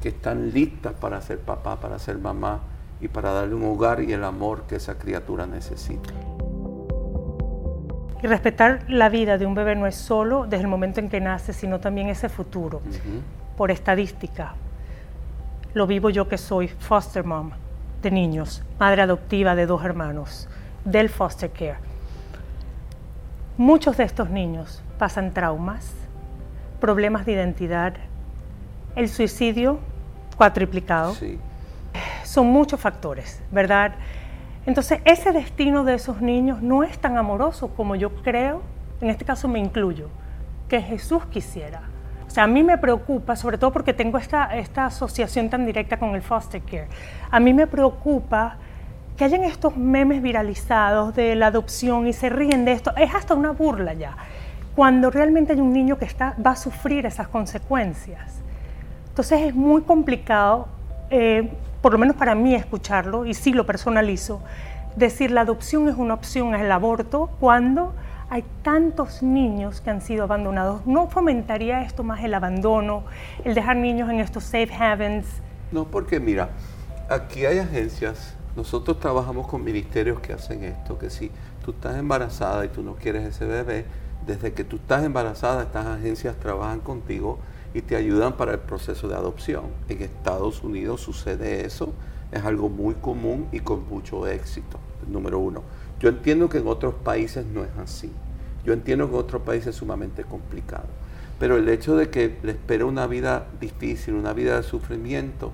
que 0.00 0.10
están 0.10 0.52
listas 0.52 0.92
para 0.94 1.20
ser 1.20 1.38
papá, 1.38 1.80
para 1.80 1.98
ser 1.98 2.18
mamá, 2.18 2.60
y 3.00 3.08
para 3.08 3.32
darle 3.32 3.54
un 3.54 3.64
hogar 3.64 4.00
y 4.00 4.12
el 4.12 4.24
amor 4.24 4.62
que 4.62 4.76
esa 4.76 4.96
criatura 4.96 5.46
necesita. 5.46 6.12
Y 8.22 8.26
respetar 8.26 8.84
la 8.88 9.10
vida 9.10 9.36
de 9.36 9.44
un 9.44 9.54
bebé 9.54 9.76
no 9.76 9.86
es 9.86 9.96
solo 9.96 10.46
desde 10.46 10.64
el 10.64 10.70
momento 10.70 11.00
en 11.00 11.10
que 11.10 11.20
nace, 11.20 11.52
sino 11.52 11.80
también 11.80 12.08
ese 12.08 12.30
futuro. 12.30 12.80
Por 13.56 13.70
estadística, 13.70 14.54
lo 15.74 15.86
vivo 15.86 16.08
yo 16.08 16.28
que 16.28 16.38
soy 16.38 16.68
foster 16.68 17.24
mom 17.24 17.50
de 18.00 18.10
niños, 18.10 18.62
madre 18.78 19.02
adoptiva 19.02 19.54
de 19.54 19.66
dos 19.66 19.84
hermanos, 19.84 20.48
del 20.84 21.10
foster 21.10 21.50
care. 21.50 21.76
Muchos 23.58 23.98
de 23.98 24.04
estos 24.04 24.30
niños 24.30 24.82
pasan 24.98 25.34
traumas, 25.34 25.92
problemas 26.80 27.26
de 27.26 27.32
identidad, 27.32 27.94
el 28.96 29.08
suicidio 29.08 29.78
cuatriplicado. 30.36 31.14
Sí 31.14 31.38
son 32.34 32.48
muchos 32.48 32.80
factores, 32.80 33.40
¿verdad? 33.52 33.92
Entonces, 34.66 35.00
ese 35.04 35.30
destino 35.30 35.84
de 35.84 35.94
esos 35.94 36.20
niños 36.20 36.62
no 36.62 36.82
es 36.82 36.98
tan 36.98 37.16
amoroso 37.16 37.68
como 37.68 37.94
yo 37.94 38.10
creo, 38.22 38.60
en 39.00 39.08
este 39.08 39.24
caso 39.24 39.46
me 39.46 39.60
incluyo, 39.60 40.08
que 40.68 40.82
Jesús 40.82 41.24
quisiera. 41.26 41.82
O 42.26 42.30
sea, 42.30 42.44
a 42.44 42.46
mí 42.48 42.64
me 42.64 42.76
preocupa, 42.76 43.36
sobre 43.36 43.56
todo 43.56 43.72
porque 43.72 43.92
tengo 43.92 44.18
esta, 44.18 44.56
esta 44.56 44.86
asociación 44.86 45.48
tan 45.48 45.64
directa 45.64 45.96
con 45.96 46.16
el 46.16 46.22
foster 46.22 46.60
care, 46.62 46.88
a 47.30 47.38
mí 47.38 47.54
me 47.54 47.68
preocupa 47.68 48.56
que 49.16 49.24
hayan 49.24 49.44
estos 49.44 49.76
memes 49.76 50.20
viralizados 50.20 51.14
de 51.14 51.36
la 51.36 51.46
adopción 51.46 52.08
y 52.08 52.12
se 52.12 52.30
ríen 52.30 52.64
de 52.64 52.72
esto, 52.72 52.92
es 52.96 53.14
hasta 53.14 53.34
una 53.34 53.52
burla 53.52 53.94
ya, 53.94 54.16
cuando 54.74 55.08
realmente 55.12 55.52
hay 55.52 55.60
un 55.60 55.72
niño 55.72 55.98
que 55.98 56.04
está, 56.04 56.34
va 56.44 56.50
a 56.52 56.56
sufrir 56.56 57.06
esas 57.06 57.28
consecuencias. 57.28 58.40
Entonces 59.10 59.42
es 59.42 59.54
muy 59.54 59.82
complicado 59.82 60.66
eh, 61.10 61.52
por 61.84 61.92
lo 61.92 61.98
menos 61.98 62.16
para 62.16 62.34
mí 62.34 62.54
escucharlo, 62.54 63.26
y 63.26 63.34
sí 63.34 63.52
lo 63.52 63.66
personalizo, 63.66 64.40
decir 64.96 65.30
la 65.30 65.42
adopción 65.42 65.86
es 65.86 65.96
una 65.96 66.14
opción, 66.14 66.54
el 66.54 66.72
aborto, 66.72 67.28
cuando 67.38 67.92
hay 68.30 68.42
tantos 68.62 69.22
niños 69.22 69.82
que 69.82 69.90
han 69.90 70.00
sido 70.00 70.24
abandonados. 70.24 70.86
¿No 70.86 71.08
fomentaría 71.08 71.82
esto 71.82 72.02
más 72.02 72.24
el 72.24 72.32
abandono, 72.32 73.04
el 73.44 73.54
dejar 73.54 73.76
niños 73.76 74.08
en 74.08 74.20
estos 74.20 74.44
safe 74.44 74.72
havens? 74.72 75.26
No, 75.72 75.84
porque 75.84 76.20
mira, 76.20 76.48
aquí 77.10 77.44
hay 77.44 77.58
agencias, 77.58 78.34
nosotros 78.56 78.98
trabajamos 78.98 79.46
con 79.46 79.62
ministerios 79.62 80.20
que 80.20 80.32
hacen 80.32 80.64
esto, 80.64 80.98
que 80.98 81.10
si 81.10 81.30
tú 81.62 81.72
estás 81.72 81.98
embarazada 81.98 82.64
y 82.64 82.68
tú 82.68 82.82
no 82.82 82.94
quieres 82.94 83.24
ese 83.24 83.44
bebé, 83.44 83.84
desde 84.26 84.54
que 84.54 84.64
tú 84.64 84.76
estás 84.76 85.04
embarazada, 85.04 85.64
estas 85.64 85.84
agencias 85.84 86.34
trabajan 86.36 86.80
contigo 86.80 87.40
y 87.74 87.82
te 87.82 87.96
ayudan 87.96 88.36
para 88.36 88.52
el 88.52 88.60
proceso 88.60 89.08
de 89.08 89.16
adopción. 89.16 89.64
En 89.88 90.00
Estados 90.00 90.62
Unidos 90.62 91.00
sucede 91.00 91.66
eso, 91.66 91.92
es 92.32 92.44
algo 92.44 92.68
muy 92.68 92.94
común 92.94 93.48
y 93.52 93.60
con 93.60 93.86
mucho 93.88 94.26
éxito, 94.26 94.78
número 95.08 95.40
uno. 95.40 95.62
Yo 96.00 96.08
entiendo 96.08 96.48
que 96.48 96.58
en 96.58 96.68
otros 96.68 96.94
países 96.94 97.44
no 97.44 97.64
es 97.64 97.70
así. 97.82 98.10
Yo 98.64 98.72
entiendo 98.72 99.08
que 99.08 99.14
en 99.14 99.20
otros 99.20 99.42
países 99.42 99.68
es 99.68 99.76
sumamente 99.76 100.24
complicado. 100.24 100.86
Pero 101.38 101.56
el 101.56 101.68
hecho 101.68 101.96
de 101.96 102.10
que 102.10 102.38
le 102.42 102.52
espera 102.52 102.86
una 102.86 103.06
vida 103.06 103.46
difícil, 103.60 104.14
una 104.14 104.32
vida 104.32 104.56
de 104.56 104.62
sufrimiento, 104.62 105.50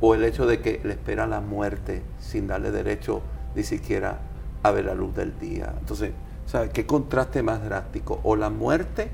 o 0.00 0.14
el 0.14 0.24
hecho 0.24 0.46
de 0.46 0.60
que 0.60 0.80
le 0.82 0.92
espera 0.92 1.26
la 1.26 1.40
muerte 1.40 2.02
sin 2.18 2.46
darle 2.46 2.70
derecho 2.70 3.22
ni 3.54 3.62
siquiera 3.62 4.20
a 4.62 4.70
ver 4.70 4.86
la 4.86 4.94
luz 4.94 5.14
del 5.14 5.38
día. 5.38 5.74
Entonces, 5.78 6.12
¿sabes 6.46 6.70
qué 6.70 6.86
contraste 6.86 7.42
más 7.42 7.62
drástico? 7.62 8.20
O 8.22 8.36
la 8.36 8.50
muerte 8.50 9.10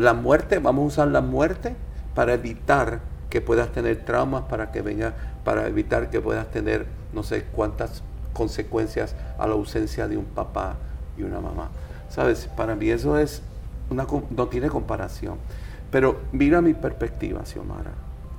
la 0.00 0.14
muerte, 0.14 0.58
vamos 0.58 0.84
a 0.84 0.86
usar 0.86 1.08
la 1.08 1.20
muerte 1.20 1.74
para 2.14 2.34
evitar 2.34 3.00
que 3.30 3.40
puedas 3.40 3.72
tener 3.72 4.04
traumas, 4.04 4.44
para 4.44 4.70
que 4.70 4.82
venga, 4.82 5.14
para 5.44 5.66
evitar 5.66 6.10
que 6.10 6.20
puedas 6.20 6.50
tener 6.50 6.86
no 7.12 7.22
sé 7.22 7.44
cuántas 7.44 8.02
consecuencias 8.32 9.14
a 9.38 9.46
la 9.46 9.54
ausencia 9.54 10.08
de 10.08 10.16
un 10.16 10.24
papá 10.24 10.76
y 11.16 11.22
una 11.22 11.40
mamá. 11.40 11.68
Sabes, 12.08 12.48
para 12.56 12.74
mí 12.74 12.88
eso 12.90 13.18
es 13.18 13.42
una, 13.90 14.06
no 14.30 14.48
tiene 14.48 14.68
comparación. 14.68 15.38
Pero 15.90 16.20
mira 16.32 16.60
mi 16.60 16.74
perspectiva, 16.74 17.44
Xiomara. 17.44 17.92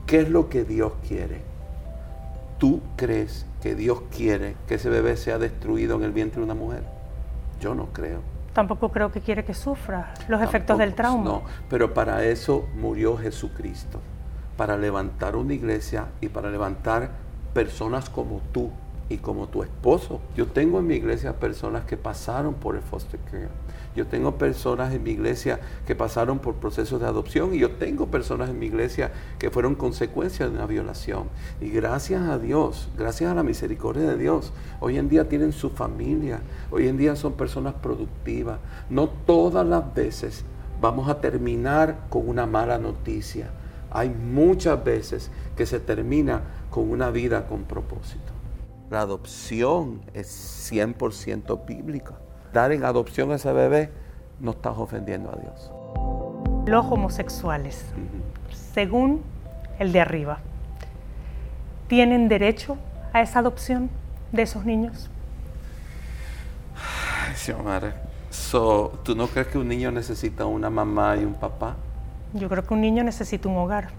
¿Qué 0.06 0.22
es 0.22 0.30
lo 0.30 0.50
que 0.50 0.64
Dios 0.64 0.94
quiere? 1.08 1.42
¿Tú 2.58 2.82
crees 2.96 3.46
que 3.62 3.76
Dios 3.76 4.02
quiere 4.16 4.56
que 4.68 4.76
ese 4.76 4.90
bebé 4.90 5.18
sea 5.18 5.38
destruido 5.38 5.96
en 5.98 6.04
el 6.04 6.12
vientre 6.12 6.40
de 6.40 6.46
una 6.46 6.56
mujer? 6.56 6.84
Yo 7.60 7.76
no 7.76 7.88
creo 7.88 8.39
tampoco 8.54 8.90
creo 8.90 9.12
que 9.12 9.22
quiere 9.22 9.46
que 9.46 9.54
sufra 9.54 10.14
los 10.28 10.42
efectos 10.42 10.78
del 10.78 10.96
trauma. 10.96 11.24
No, 11.24 11.44
pero 11.70 11.94
para 11.94 12.24
eso 12.24 12.68
murió 12.76 13.18
Jesucristo, 13.18 14.00
para 14.58 14.78
levantar 14.78 15.36
una 15.36 15.54
iglesia 15.54 16.08
y 16.22 16.30
para 16.30 16.50
levantar 16.50 17.12
personas 17.54 18.10
como 18.10 18.42
tú 18.52 18.72
y 19.10 19.18
como 19.18 19.48
tu 19.48 19.64
esposo. 19.64 20.22
Yo 20.36 20.48
tengo 20.48 20.80
en 20.80 20.88
mi 20.88 20.96
iglesia 20.96 21.40
personas 21.40 21.86
que 21.86 21.98
pasaron 21.98 22.54
por 22.54 22.76
el 22.76 22.82
foster 22.82 23.20
care 23.32 23.50
yo 23.96 24.06
tengo 24.08 24.38
personas 24.38 24.94
en 24.94 25.04
mi 25.04 25.12
iglesia 25.12 25.60
que 25.88 25.96
pasaron 25.96 26.40
por 26.40 26.56
procesos 26.56 27.02
de 27.02 27.08
adopción 27.08 27.54
y 27.54 27.60
yo 27.60 27.72
tengo 27.72 28.08
personas 28.08 28.50
en 28.50 28.60
mi 28.60 28.68
iglesia 28.68 29.12
que 29.40 29.50
fueron 29.50 29.76
consecuencias 29.76 30.50
de 30.50 30.56
una 30.56 30.68
violación. 30.68 31.24
Y 31.60 31.70
gracias 31.70 32.22
a 32.30 32.38
Dios, 32.38 32.90
gracias 32.98 33.32
a 33.32 33.36
la 33.36 33.44
misericordia 33.44 34.04
de 34.04 34.18
Dios, 34.18 34.54
hoy 34.80 34.98
en 34.98 35.10
día 35.10 35.28
tienen 35.28 35.52
su 35.52 35.72
familia, 35.72 36.40
hoy 36.72 36.88
en 36.88 36.98
día 36.98 37.16
son 37.16 37.34
personas 37.34 37.74
productivas. 37.74 38.60
No 38.90 39.10
todas 39.10 39.68
las 39.68 39.94
veces 39.94 40.46
vamos 40.80 41.10
a 41.10 41.20
terminar 41.20 42.06
con 42.10 42.30
una 42.30 42.46
mala 42.46 42.78
noticia. 42.78 43.50
Hay 43.92 44.10
muchas 44.10 44.84
veces 44.84 45.32
que 45.58 45.66
se 45.66 45.80
termina 45.80 46.42
con 46.70 46.92
una 46.92 47.10
vida 47.10 47.48
con 47.48 47.64
propósito. 47.64 48.29
La 48.90 49.02
adopción 49.02 50.02
es 50.14 50.72
100% 50.72 51.66
bíblica 51.66 52.16
dar 52.54 52.72
en 52.72 52.84
adopción 52.84 53.32
a 53.32 53.36
ese 53.36 53.52
bebé, 53.54 53.90
no 54.40 54.52
estás 54.52 54.78
ofendiendo 54.78 55.32
a 55.32 55.36
Dios. 55.36 55.72
Los 56.66 56.86
homosexuales, 56.86 57.86
según 58.74 59.22
el 59.80 59.92
de 59.92 60.02
arriba, 60.02 60.40
¿tienen 61.88 62.28
derecho 62.28 62.78
a 63.14 63.22
esa 63.22 63.40
adopción 63.40 63.90
de 64.32 64.44
esos 64.44 64.66
niños? 64.66 65.10
Ay, 66.76 67.36
Xiomara, 67.36 67.94
so, 68.30 69.00
¿tú 69.04 69.16
no 69.16 69.28
crees 69.28 69.48
que 69.48 69.58
un 69.58 69.68
niño 69.68 69.92
necesita 69.92 70.46
una 70.46 70.70
mamá 70.70 71.18
y 71.18 71.26
un 71.26 71.34
papá? 71.34 71.76
Yo 72.34 72.48
creo 72.50 72.64
que 72.64 72.74
un 72.74 72.82
niño 72.82 73.04
necesita 73.04 73.50
un 73.50 73.58
hogar. 73.58 73.90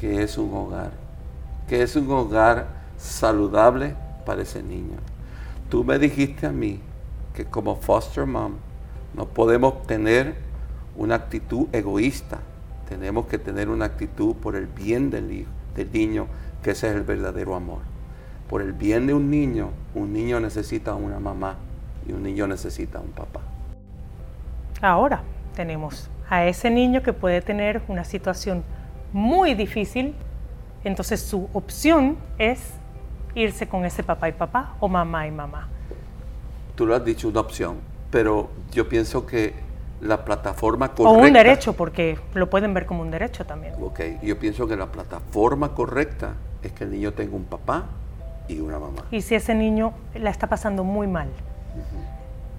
¿Qué 0.00 0.22
es 0.22 0.38
un 0.38 0.54
hogar? 0.54 0.92
¿Qué 1.68 1.82
es 1.82 1.96
un 1.96 2.10
hogar 2.10 2.83
saludable 3.04 3.94
para 4.24 4.42
ese 4.42 4.62
niño? 4.62 4.96
Tú 5.68 5.84
me 5.84 5.98
dijiste 5.98 6.46
a 6.46 6.52
mí 6.52 6.80
que 7.34 7.44
como 7.44 7.76
foster 7.76 8.26
mom 8.26 8.54
no 9.14 9.26
podemos 9.26 9.86
tener 9.86 10.34
una 10.96 11.16
actitud 11.16 11.66
egoísta, 11.72 12.38
tenemos 12.88 13.26
que 13.26 13.38
tener 13.38 13.68
una 13.68 13.86
actitud 13.86 14.34
por 14.36 14.56
el 14.56 14.66
bien 14.66 15.10
del, 15.10 15.30
hijo, 15.32 15.50
del 15.74 15.90
niño, 15.92 16.26
que 16.62 16.72
ese 16.72 16.88
es 16.88 16.94
el 16.94 17.02
verdadero 17.02 17.54
amor. 17.54 17.80
Por 18.48 18.62
el 18.62 18.72
bien 18.72 19.06
de 19.06 19.14
un 19.14 19.30
niño, 19.30 19.70
un 19.94 20.12
niño 20.12 20.40
necesita 20.40 20.94
una 20.94 21.18
mamá 21.18 21.56
y 22.06 22.12
un 22.12 22.22
niño 22.22 22.46
necesita 22.46 23.00
un 23.00 23.10
papá. 23.10 23.40
Ahora 24.80 25.22
tenemos 25.54 26.10
a 26.28 26.46
ese 26.46 26.70
niño 26.70 27.02
que 27.02 27.12
puede 27.12 27.40
tener 27.40 27.82
una 27.88 28.04
situación 28.04 28.62
muy 29.12 29.54
difícil, 29.54 30.14
entonces 30.84 31.20
su 31.20 31.48
opción 31.52 32.16
es 32.38 32.74
irse 33.34 33.68
con 33.68 33.84
ese 33.84 34.02
papá 34.02 34.28
y 34.28 34.32
papá 34.32 34.74
o 34.80 34.88
mamá 34.88 35.26
y 35.26 35.30
mamá 35.30 35.68
tú 36.74 36.86
lo 36.86 36.94
has 36.94 37.04
dicho, 37.04 37.28
una 37.28 37.40
opción, 37.40 37.76
pero 38.10 38.50
yo 38.72 38.88
pienso 38.88 39.26
que 39.26 39.54
la 40.00 40.24
plataforma 40.24 40.88
correcta... 40.88 41.18
O 41.18 41.26
un 41.26 41.32
derecho, 41.32 41.72
porque 41.74 42.18
lo 42.34 42.50
pueden 42.50 42.74
ver 42.74 42.86
como 42.86 43.02
un 43.02 43.10
derecho 43.10 43.44
también. 43.44 43.74
Ok, 43.80 44.00
yo 44.22 44.38
pienso 44.38 44.66
que 44.66 44.76
la 44.76 44.86
plataforma 44.86 45.74
correcta 45.74 46.34
es 46.62 46.72
que 46.72 46.84
el 46.84 46.90
niño 46.90 47.12
tenga 47.12 47.36
un 47.36 47.44
papá 47.44 47.84
y 48.48 48.60
una 48.60 48.78
mamá. 48.78 49.04
Y 49.10 49.22
si 49.22 49.34
ese 49.34 49.54
niño 49.54 49.94
la 50.14 50.30
está 50.30 50.48
pasando 50.48 50.84
muy 50.84 51.06
mal 51.06 51.28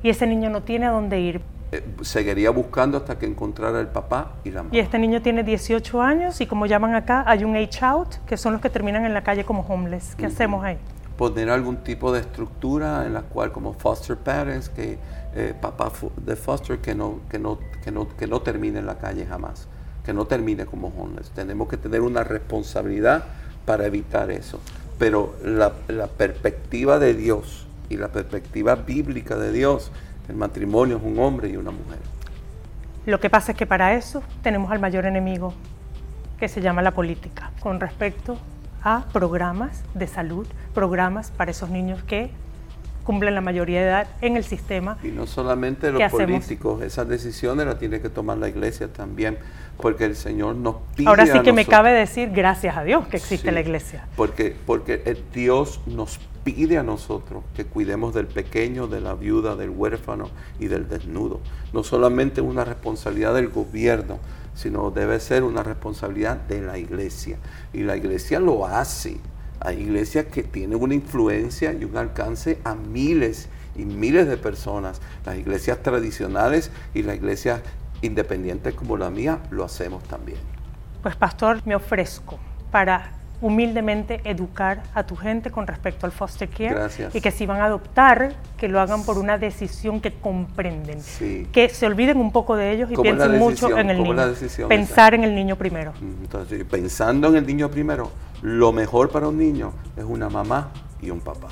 y 0.01 0.09
ese 0.09 0.27
niño 0.27 0.49
no 0.49 0.61
tiene 0.63 0.85
a 0.85 0.91
dónde 0.91 1.19
ir. 1.19 1.41
Eh, 1.75 1.83
seguiría 2.01 2.51
buscando 2.51 2.97
hasta 2.97 3.19
que 3.19 3.25
encontrara 3.25 3.79
el 3.81 3.87
papá 3.87 4.33
y 4.43 4.51
la 4.51 4.63
mamá. 4.63 4.75
Y 4.75 4.79
este 4.79 4.97
niño 4.97 5.21
tiene 5.21 5.43
18 5.43 6.01
años 6.01 6.39
y 6.39 6.45
como 6.45 6.65
llaman 6.65 6.95
acá, 6.95 7.23
hay 7.27 7.43
un 7.43 7.55
age 7.55 7.83
out, 7.83 8.15
que 8.25 8.37
son 8.37 8.53
los 8.53 8.61
que 8.61 8.69
terminan 8.69 9.05
en 9.05 9.13
la 9.13 9.23
calle 9.23 9.43
como 9.43 9.61
homeless. 9.61 10.15
¿Qué 10.15 10.25
hacemos 10.25 10.63
ahí? 10.63 10.77
poner 11.17 11.49
algún 11.49 11.77
tipo 11.77 12.11
de 12.11 12.19
estructura 12.19 13.05
en 13.05 13.13
la 13.13 13.21
cual 13.21 13.51
como 13.51 13.73
foster 13.73 14.17
parents, 14.17 14.69
que 14.69 14.97
eh, 15.33 15.53
papá 15.59 15.91
de 16.17 16.35
foster 16.35 16.79
que 16.79 16.93
no, 16.93 17.19
que, 17.29 17.39
no, 17.39 17.59
que, 17.83 17.91
no, 17.91 18.07
que 18.17 18.27
no 18.27 18.41
termine 18.41 18.79
en 18.79 18.85
la 18.85 18.97
calle 18.97 19.25
jamás, 19.25 19.67
que 20.03 20.13
no 20.13 20.25
termine 20.25 20.65
como 20.65 20.89
homeless. 20.89 21.29
Tenemos 21.31 21.69
que 21.69 21.77
tener 21.77 22.01
una 22.01 22.23
responsabilidad 22.23 23.23
para 23.65 23.85
evitar 23.85 24.29
eso. 24.29 24.59
Pero 24.99 25.35
la, 25.43 25.73
la 25.87 26.07
perspectiva 26.07 26.99
de 26.99 27.13
Dios 27.13 27.65
y 27.89 27.97
la 27.97 28.09
perspectiva 28.09 28.75
bíblica 28.75 29.35
de 29.37 29.51
Dios, 29.51 29.91
el 30.29 30.35
matrimonio 30.35 30.97
es 30.97 31.03
un 31.03 31.19
hombre 31.19 31.49
y 31.49 31.57
una 31.57 31.71
mujer. 31.71 31.99
Lo 33.05 33.19
que 33.19 33.29
pasa 33.29 33.51
es 33.51 33.57
que 33.57 33.65
para 33.65 33.93
eso 33.93 34.23
tenemos 34.41 34.71
al 34.71 34.79
mayor 34.79 35.05
enemigo, 35.05 35.53
que 36.39 36.47
se 36.47 36.61
llama 36.61 36.81
la 36.81 36.91
política, 36.91 37.51
con 37.59 37.79
respecto 37.79 38.37
a 38.83 39.05
programas 39.13 39.83
de 39.93 40.07
salud, 40.07 40.47
programas 40.73 41.31
para 41.31 41.51
esos 41.51 41.69
niños 41.69 42.03
que 42.03 42.31
cumplen 43.05 43.35
la 43.35 43.41
mayoría 43.41 43.79
de 43.79 43.87
edad 43.87 44.07
en 44.19 44.35
el 44.35 44.43
sistema. 44.43 44.97
Y 45.03 45.09
no 45.09 45.27
solamente 45.27 45.91
los 45.91 46.11
políticos, 46.11 46.81
esas 46.81 47.07
decisiones 47.07 47.65
las 47.65 47.79
tiene 47.79 48.01
que 48.01 48.09
tomar 48.09 48.37
la 48.37 48.49
iglesia 48.49 48.91
también, 48.91 49.37
porque 49.77 50.03
el 50.03 50.15
Señor 50.17 50.55
nos 50.55 50.75
pide. 50.95 51.07
Ahora 51.07 51.25
sí 51.25 51.39
que 51.41 51.53
me 51.53 51.65
cabe 51.65 51.91
decir 51.91 52.31
gracias 52.31 52.75
a 52.75 52.83
Dios 52.83 53.07
que 53.07 53.17
existe 53.17 53.51
la 53.53 53.61
iglesia. 53.61 54.07
Porque, 54.17 54.53
porque 54.65 55.03
el 55.05 55.23
Dios 55.33 55.79
nos 55.85 56.19
pide 56.43 56.77
a 56.77 56.83
nosotros 56.83 57.43
que 57.55 57.65
cuidemos 57.65 58.13
del 58.13 58.27
pequeño, 58.27 58.87
de 58.87 59.01
la 59.01 59.13
viuda, 59.13 59.55
del 59.55 59.69
huérfano 59.69 60.29
y 60.59 60.67
del 60.67 60.89
desnudo. 60.89 61.39
No 61.73 61.83
solamente 61.83 62.41
una 62.41 62.65
responsabilidad 62.65 63.33
del 63.35 63.49
gobierno, 63.49 64.19
sino 64.55 64.89
debe 64.89 65.19
ser 65.19 65.43
una 65.43 65.63
responsabilidad 65.63 66.37
de 66.37 66.61
la 66.61 66.77
iglesia. 66.77 67.37
Y 67.73 67.83
la 67.83 67.97
iglesia 67.97 68.39
lo 68.39 68.65
hace. 68.65 69.17
Hay 69.59 69.81
iglesias 69.81 70.25
que 70.25 70.43
tienen 70.43 70.81
una 70.81 70.93
influencia 70.93 71.73
y 71.73 71.83
un 71.85 71.97
alcance 71.97 72.59
a 72.63 72.75
miles 72.75 73.47
y 73.75 73.85
miles 73.85 74.27
de 74.27 74.37
personas. 74.37 75.01
Las 75.25 75.37
iglesias 75.37 75.81
tradicionales 75.81 76.71
y 76.93 77.03
las 77.03 77.15
iglesias 77.15 77.61
independientes 78.01 78.73
como 78.73 78.97
la 78.97 79.09
mía 79.09 79.39
lo 79.51 79.63
hacemos 79.63 80.03
también. 80.03 80.39
Pues 81.01 81.15
pastor, 81.15 81.61
me 81.65 81.75
ofrezco 81.75 82.39
para 82.71 83.11
humildemente 83.45 84.21
educar 84.23 84.81
a 84.95 85.03
tu 85.03 85.15
gente 85.15 85.51
con 85.51 85.67
respecto 85.67 86.07
al 86.07 86.11
foster 86.11 86.49
care 86.49 86.73
Gracias. 86.73 87.15
y 87.15 87.21
que 87.21 87.29
si 87.29 87.45
van 87.45 87.61
a 87.61 87.65
adoptar, 87.65 88.33
que 88.57 88.67
lo 88.67 88.79
hagan 88.81 89.03
por 89.05 89.19
una 89.19 89.37
decisión 89.37 90.01
que 90.01 90.11
comprenden, 90.13 90.99
Sí. 90.99 91.47
que 91.51 91.69
se 91.69 91.85
olviden 91.85 92.17
un 92.17 92.31
poco 92.31 92.55
de 92.55 92.71
ellos 92.71 92.89
y 92.89 92.95
¿Cómo 92.95 93.07
es 93.11 93.17
la 93.17 93.25
piensen 93.25 93.39
mucho 93.39 93.77
en 93.77 93.91
el 93.91 93.97
¿Cómo 93.97 94.13
es 94.13 94.17
niño, 94.17 94.27
decisión 94.29 94.67
pensar 94.67 95.13
en 95.13 95.23
el 95.25 95.35
niño 95.35 95.57
primero. 95.57 95.93
Entonces, 96.01 96.63
pensando 96.63 97.27
en 97.27 97.35
el 97.35 97.45
niño 97.45 97.69
primero, 97.69 98.09
lo 98.41 98.71
mejor 98.71 99.11
para 99.11 99.27
un 99.27 99.37
niño 99.37 99.73
es 99.95 100.03
una 100.05 100.27
mamá 100.27 100.71
y 100.99 101.11
un 101.11 101.19
papá. 101.19 101.49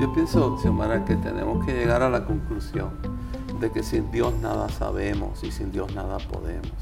Yo 0.00 0.12
pienso, 0.12 0.56
Xiomara, 0.58 1.04
que 1.04 1.16
tenemos 1.16 1.64
que 1.64 1.72
llegar 1.72 2.02
a 2.02 2.08
la 2.10 2.24
conclusión 2.24 2.90
de 3.60 3.70
que 3.70 3.82
sin 3.82 4.10
Dios 4.10 4.34
nada 4.34 4.68
sabemos 4.68 5.42
y 5.44 5.50
sin 5.50 5.72
Dios 5.72 5.94
nada 5.94 6.18
podemos. 6.18 6.72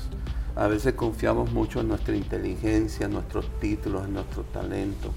A 0.54 0.66
veces 0.66 0.94
confiamos 0.94 1.50
mucho 1.52 1.80
en 1.80 1.88
nuestra 1.88 2.14
inteligencia, 2.14 3.06
en 3.06 3.12
nuestros 3.12 3.48
títulos, 3.60 4.04
en 4.04 4.14
nuestro 4.14 4.42
talento. 4.44 5.10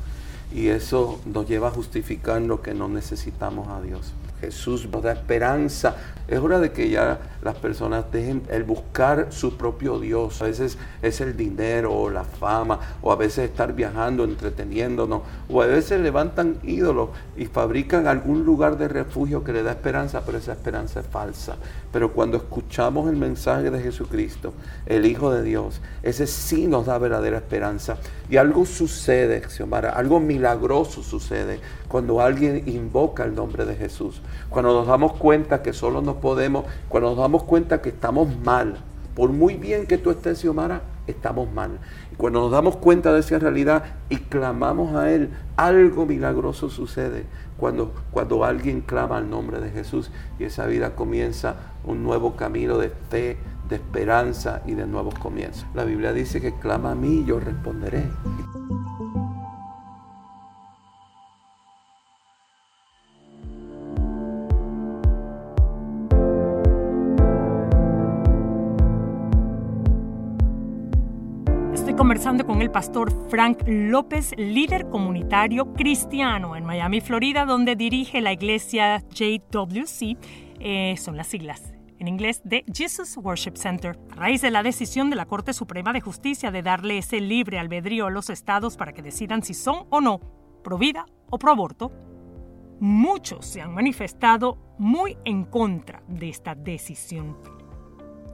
Y 0.54 0.68
eso 0.68 1.20
nos 1.26 1.48
lleva 1.48 1.70
a 1.70 1.72
justificar 1.72 2.42
lo 2.42 2.62
que 2.62 2.74
no 2.74 2.88
necesitamos 2.88 3.68
a 3.68 3.82
Dios. 3.82 4.14
Jesús 4.42 4.88
nos 4.92 5.04
da 5.04 5.14
esperanza. 5.14 5.96
Es 6.28 6.40
hora 6.40 6.60
de 6.60 6.72
que 6.72 6.90
ya 6.90 7.20
las 7.44 7.56
personas 7.56 8.06
dejen 8.12 8.42
el 8.50 8.64
buscar 8.64 9.28
su 9.30 9.58
propio 9.58 10.00
Dios. 10.00 10.42
A 10.42 10.46
veces 10.46 10.78
es 11.04 11.22
el 11.22 11.38
dinero 11.38 11.94
o 11.94 12.10
la 12.10 12.24
fama, 12.24 12.80
o 13.04 13.12
a 13.12 13.16
veces 13.16 13.50
estar 13.50 13.74
viajando, 13.74 14.24
entreteniéndonos, 14.24 15.22
o 15.48 15.62
a 15.62 15.68
veces 15.68 16.02
levantan 16.02 16.58
ídolos 16.64 17.10
y 17.38 17.46
fabrican 17.46 18.08
algún 18.08 18.44
lugar 18.44 18.78
de 18.78 18.88
refugio 18.88 19.44
que 19.44 19.54
le 19.54 19.62
da 19.62 19.72
esperanza, 19.72 20.24
pero 20.26 20.40
esa 20.40 20.54
esperanza 20.54 21.02
es 21.02 21.06
falsa. 21.06 21.58
Pero 21.92 22.12
cuando 22.12 22.38
escuchamos 22.38 23.08
el 23.08 23.18
mensaje 23.18 23.70
de 23.70 23.80
Jesucristo, 23.80 24.54
el 24.88 25.06
Hijo 25.06 25.32
de 25.32 25.44
Dios, 25.44 25.82
ese 26.02 26.26
sí 26.26 26.66
nos 26.66 26.88
da 26.88 26.98
verdadera 26.98 27.38
esperanza. 27.38 27.98
Y 28.30 28.38
algo 28.38 28.66
sucede, 28.66 29.48
Xiomara, 29.48 29.92
algo 29.92 30.20
milagroso 30.20 31.04
sucede 31.04 31.60
cuando 31.88 32.22
alguien 32.22 32.64
invoca 32.68 33.24
el 33.24 33.36
nombre 33.36 33.66
de 33.66 33.76
Jesús. 33.76 34.22
Cuando 34.50 34.74
nos 34.74 34.88
damos 34.88 35.14
cuenta 35.14 35.62
que 35.62 35.74
solo 35.74 36.02
no 36.02 36.20
podemos, 36.20 36.66
cuando 36.90 37.10
nos 37.10 37.20
damos 37.20 37.44
cuenta 37.44 37.82
que 37.82 37.90
estamos 37.90 38.28
mal. 38.44 38.78
Por 39.16 39.30
muy 39.30 39.56
bien 39.56 39.86
que 39.86 39.98
tú 39.98 40.12
estés, 40.12 40.40
Xiomara, 40.40 40.82
estamos 41.08 41.52
mal. 41.52 41.80
Y 42.12 42.16
cuando 42.16 42.42
nos 42.42 42.52
damos 42.52 42.78
cuenta 42.78 43.14
de 43.14 43.20
esa 43.20 43.40
realidad 43.40 43.84
y 44.10 44.18
clamamos 44.18 44.96
a 44.96 45.12
Él, 45.12 45.30
algo 45.56 46.06
milagroso 46.06 46.70
sucede 46.70 47.26
cuando, 47.58 47.94
cuando 48.12 48.44
alguien 48.44 48.82
clama 48.82 49.18
al 49.18 49.30
nombre 49.30 49.60
de 49.60 49.70
Jesús 49.70 50.12
y 50.40 50.44
esa 50.44 50.66
vida 50.66 50.96
comienza 50.96 51.56
un 51.86 52.04
nuevo 52.04 52.36
camino 52.36 52.78
de 52.78 52.90
fe, 52.90 53.38
de 53.68 53.76
esperanza 53.76 54.62
y 54.66 54.74
de 54.74 54.86
nuevos 54.86 55.16
comienzos. 55.16 55.66
La 55.74 55.84
Biblia 55.84 56.14
dice 56.14 56.42
que 56.42 56.54
clama 56.60 56.92
a 56.92 56.96
mí 56.96 57.22
y 57.22 57.26
yo 57.26 57.40
responderé. 57.40 58.04
Estoy 71.74 71.94
conversando 71.96 72.46
con 72.46 72.62
el 72.62 72.72
pastor 72.72 73.12
Frank 73.30 73.60
López, 73.68 74.34
líder 74.38 74.90
comunitario 74.90 75.74
cristiano 75.74 76.56
en 76.56 76.66
Miami, 76.66 77.02
Florida, 77.02 77.46
donde 77.46 77.76
dirige 77.76 78.22
la 78.22 78.34
iglesia 78.34 79.04
JWC, 79.10 80.18
eh, 80.60 80.96
son 80.98 81.18
las 81.18 81.28
siglas 81.28 81.75
en 82.00 82.08
inglés 82.08 82.42
de 82.44 82.64
Jesus 82.74 83.18
Worship 83.18 83.56
Center. 83.56 83.98
A 84.12 84.16
raíz 84.16 84.42
de 84.42 84.52
la 84.52 84.64
decisión 84.64 85.10
de 85.10 85.16
la 85.16 85.26
Corte 85.26 85.54
Suprema 85.54 85.94
de 85.94 86.02
Justicia 86.02 86.52
de 86.52 86.62
darle 86.62 86.98
ese 86.98 87.22
libre 87.22 87.60
albedrío 87.60 88.08
a 88.08 88.12
los 88.12 88.30
estados 88.30 88.78
para 88.78 88.94
que 88.94 89.02
decidan 89.02 89.44
si 89.44 89.54
son 89.54 89.86
o 89.90 90.02
no 90.02 90.20
pro 90.64 90.78
vida 90.78 91.06
o 91.30 91.38
pro 91.38 91.52
aborto, 91.52 91.92
muchos 92.80 93.46
se 93.46 93.62
han 93.62 93.74
manifestado 93.74 94.58
muy 94.78 95.18
en 95.24 95.46
contra 95.46 96.02
de 96.08 96.30
esta 96.30 96.56
decisión. 96.56 97.38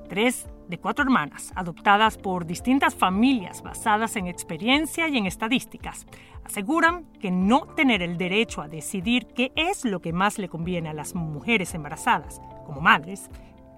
Tres 0.08 0.48
de 0.68 0.77
cuatro 0.77 1.03
hermanas, 1.03 1.51
adoptadas 1.56 2.18
por 2.18 2.46
distintas 2.46 2.96
familias 2.96 3.62
basadas 3.62 4.15
en 4.15 4.27
experiencia 4.27 5.10
y 5.10 5.18
en 5.18 5.25
estadísticas, 5.25 6.06
aseguran 6.46 7.03
que 7.20 7.30
no 7.30 7.67
tener 7.76 8.02
el 8.02 8.17
derecho 8.17 8.62
a 8.62 8.69
decidir 8.69 9.28
qué 9.28 9.52
es 9.56 9.84
lo 9.84 10.00
que 10.02 10.13
más 10.13 10.38
le 10.38 10.47
conviene 10.47 10.89
a 10.89 10.93
las 10.93 11.13
mujeres 11.13 11.74
embarazadas 11.76 12.41
como 12.65 12.80
madres 12.80 13.30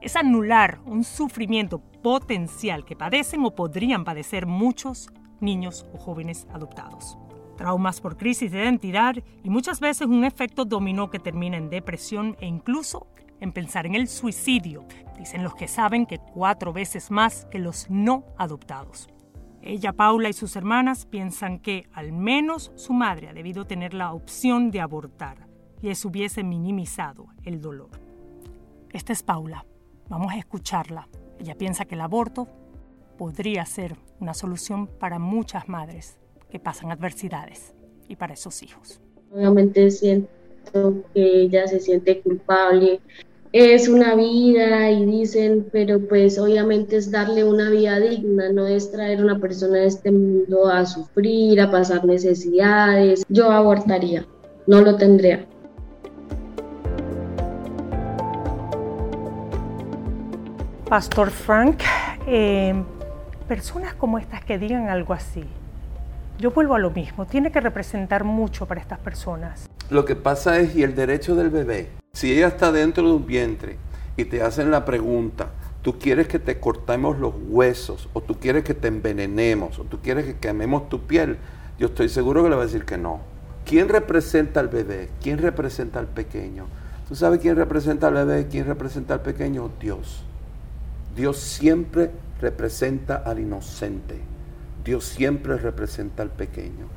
es 0.03 0.17
anular 0.17 0.79
un 0.85 1.05
sufrimiento 1.05 1.79
potencial 1.79 2.83
que 2.83 2.95
padecen 2.95 3.45
o 3.45 3.55
podrían 3.55 4.03
padecer 4.03 4.45
muchos 4.45 5.09
niños 5.39 5.85
o 5.93 5.97
jóvenes 5.97 6.45
adoptados. 6.53 7.17
Traumas 7.55 8.01
por 8.01 8.17
crisis 8.17 8.51
de 8.51 8.63
identidad 8.63 9.15
y 9.43 9.49
muchas 9.49 9.79
veces 9.79 10.07
un 10.07 10.25
efecto 10.25 10.65
dominó 10.65 11.09
que 11.09 11.19
termina 11.19 11.55
en 11.55 11.69
depresión 11.69 12.35
e 12.41 12.47
incluso 12.47 13.07
en 13.39 13.53
pensar 13.53 13.85
en 13.85 13.95
el 13.95 14.07
suicidio, 14.07 14.85
dicen 15.17 15.43
los 15.43 15.55
que 15.55 15.67
saben 15.67 16.05
que 16.05 16.17
cuatro 16.17 16.73
veces 16.73 17.09
más 17.09 17.45
que 17.45 17.59
los 17.59 17.89
no 17.89 18.25
adoptados. 18.37 19.07
Ella, 19.61 19.93
Paula 19.93 20.27
y 20.27 20.33
sus 20.33 20.57
hermanas 20.57 21.05
piensan 21.05 21.59
que 21.59 21.87
al 21.93 22.11
menos 22.11 22.73
su 22.75 22.91
madre 22.91 23.29
ha 23.29 23.33
debido 23.33 23.65
tener 23.65 23.93
la 23.93 24.11
opción 24.11 24.69
de 24.69 24.81
abortar 24.81 25.47
y 25.81 25.89
eso 25.89 26.09
hubiese 26.09 26.43
minimizado 26.43 27.27
el 27.43 27.61
dolor. 27.61 27.91
Esta 28.91 29.13
es 29.13 29.23
Paula. 29.23 29.65
Vamos 30.09 30.33
a 30.33 30.37
escucharla. 30.37 31.07
Ella 31.39 31.55
piensa 31.55 31.85
que 31.85 31.95
el 31.95 32.01
aborto 32.01 32.47
podría 33.17 33.65
ser 33.65 33.95
una 34.19 34.33
solución 34.33 34.87
para 34.87 35.19
muchas 35.19 35.67
madres 35.69 36.17
que 36.49 36.59
pasan 36.59 36.91
adversidades 36.91 37.73
y 38.07 38.15
para 38.15 38.33
esos 38.33 38.61
hijos. 38.63 39.01
Obviamente 39.33 39.89
siento 39.91 40.29
que 41.13 41.41
ella 41.41 41.67
se 41.67 41.79
siente 41.79 42.21
culpable. 42.21 42.99
Es 43.51 43.87
una 43.87 44.15
vida 44.15 44.89
y 44.91 45.05
dicen, 45.05 45.67
pero 45.71 45.99
pues 46.07 46.39
obviamente 46.39 46.97
es 46.97 47.11
darle 47.11 47.43
una 47.43 47.69
vida 47.69 47.99
digna, 47.99 48.51
no 48.51 48.65
es 48.67 48.91
traer 48.91 49.23
una 49.23 49.39
persona 49.39 49.77
a 49.77 49.83
este 49.83 50.11
mundo 50.11 50.67
a 50.67 50.85
sufrir, 50.85 51.61
a 51.61 51.69
pasar 51.69 52.03
necesidades. 52.03 53.23
Yo 53.29 53.51
abortaría, 53.51 54.25
no 54.65 54.81
lo 54.81 54.95
tendría. 54.97 55.47
Pastor 60.93 61.31
Frank, 61.31 61.79
eh, 62.27 62.75
personas 63.47 63.95
como 63.95 64.19
estas 64.19 64.45
que 64.45 64.59
digan 64.59 64.89
algo 64.89 65.15
así, 65.15 65.43
yo 66.37 66.51
vuelvo 66.51 66.75
a 66.75 66.77
lo 66.77 66.91
mismo, 66.91 67.25
tiene 67.25 67.51
que 67.51 67.59
representar 67.61 68.23
mucho 68.23 68.67
para 68.67 68.79
estas 68.79 68.99
personas. 68.99 69.67
Lo 69.89 70.05
que 70.05 70.15
pasa 70.15 70.59
es, 70.59 70.75
y 70.75 70.83
el 70.83 70.93
derecho 70.93 71.33
del 71.33 71.49
bebé, 71.49 71.89
si 72.11 72.31
ella 72.31 72.45
está 72.45 72.71
dentro 72.71 73.07
de 73.07 73.13
un 73.15 73.25
vientre 73.25 73.77
y 74.17 74.25
te 74.25 74.43
hacen 74.43 74.69
la 74.69 74.85
pregunta, 74.85 75.47
tú 75.81 75.97
quieres 75.97 76.27
que 76.27 76.37
te 76.37 76.59
cortemos 76.59 77.17
los 77.17 77.33
huesos, 77.47 78.07
o 78.13 78.21
tú 78.21 78.39
quieres 78.39 78.63
que 78.63 78.75
te 78.75 78.87
envenenemos, 78.87 79.79
o 79.79 79.85
tú 79.85 79.99
quieres 79.99 80.25
que 80.25 80.35
quememos 80.37 80.89
tu 80.89 81.07
piel, 81.07 81.39
yo 81.79 81.87
estoy 81.87 82.07
seguro 82.07 82.43
que 82.43 82.51
le 82.51 82.55
va 82.55 82.61
a 82.61 82.65
decir 82.67 82.85
que 82.85 82.99
no. 82.99 83.21
¿Quién 83.65 83.89
representa 83.89 84.59
al 84.59 84.67
bebé? 84.67 85.09
¿Quién 85.23 85.39
representa 85.39 85.97
al 85.97 86.05
pequeño? 86.05 86.67
¿Tú 87.09 87.15
sabes 87.15 87.39
quién 87.39 87.55
representa 87.55 88.09
al 88.09 88.13
bebé? 88.13 88.47
¿Quién 88.47 88.67
representa 88.67 89.15
al 89.15 89.21
pequeño? 89.23 89.71
Dios. 89.79 90.23
Dios 91.15 91.37
siempre 91.37 92.11
representa 92.41 93.17
al 93.17 93.39
inocente. 93.39 94.19
Dios 94.83 95.05
siempre 95.05 95.57
representa 95.57 96.23
al 96.23 96.29
pequeño. 96.29 96.87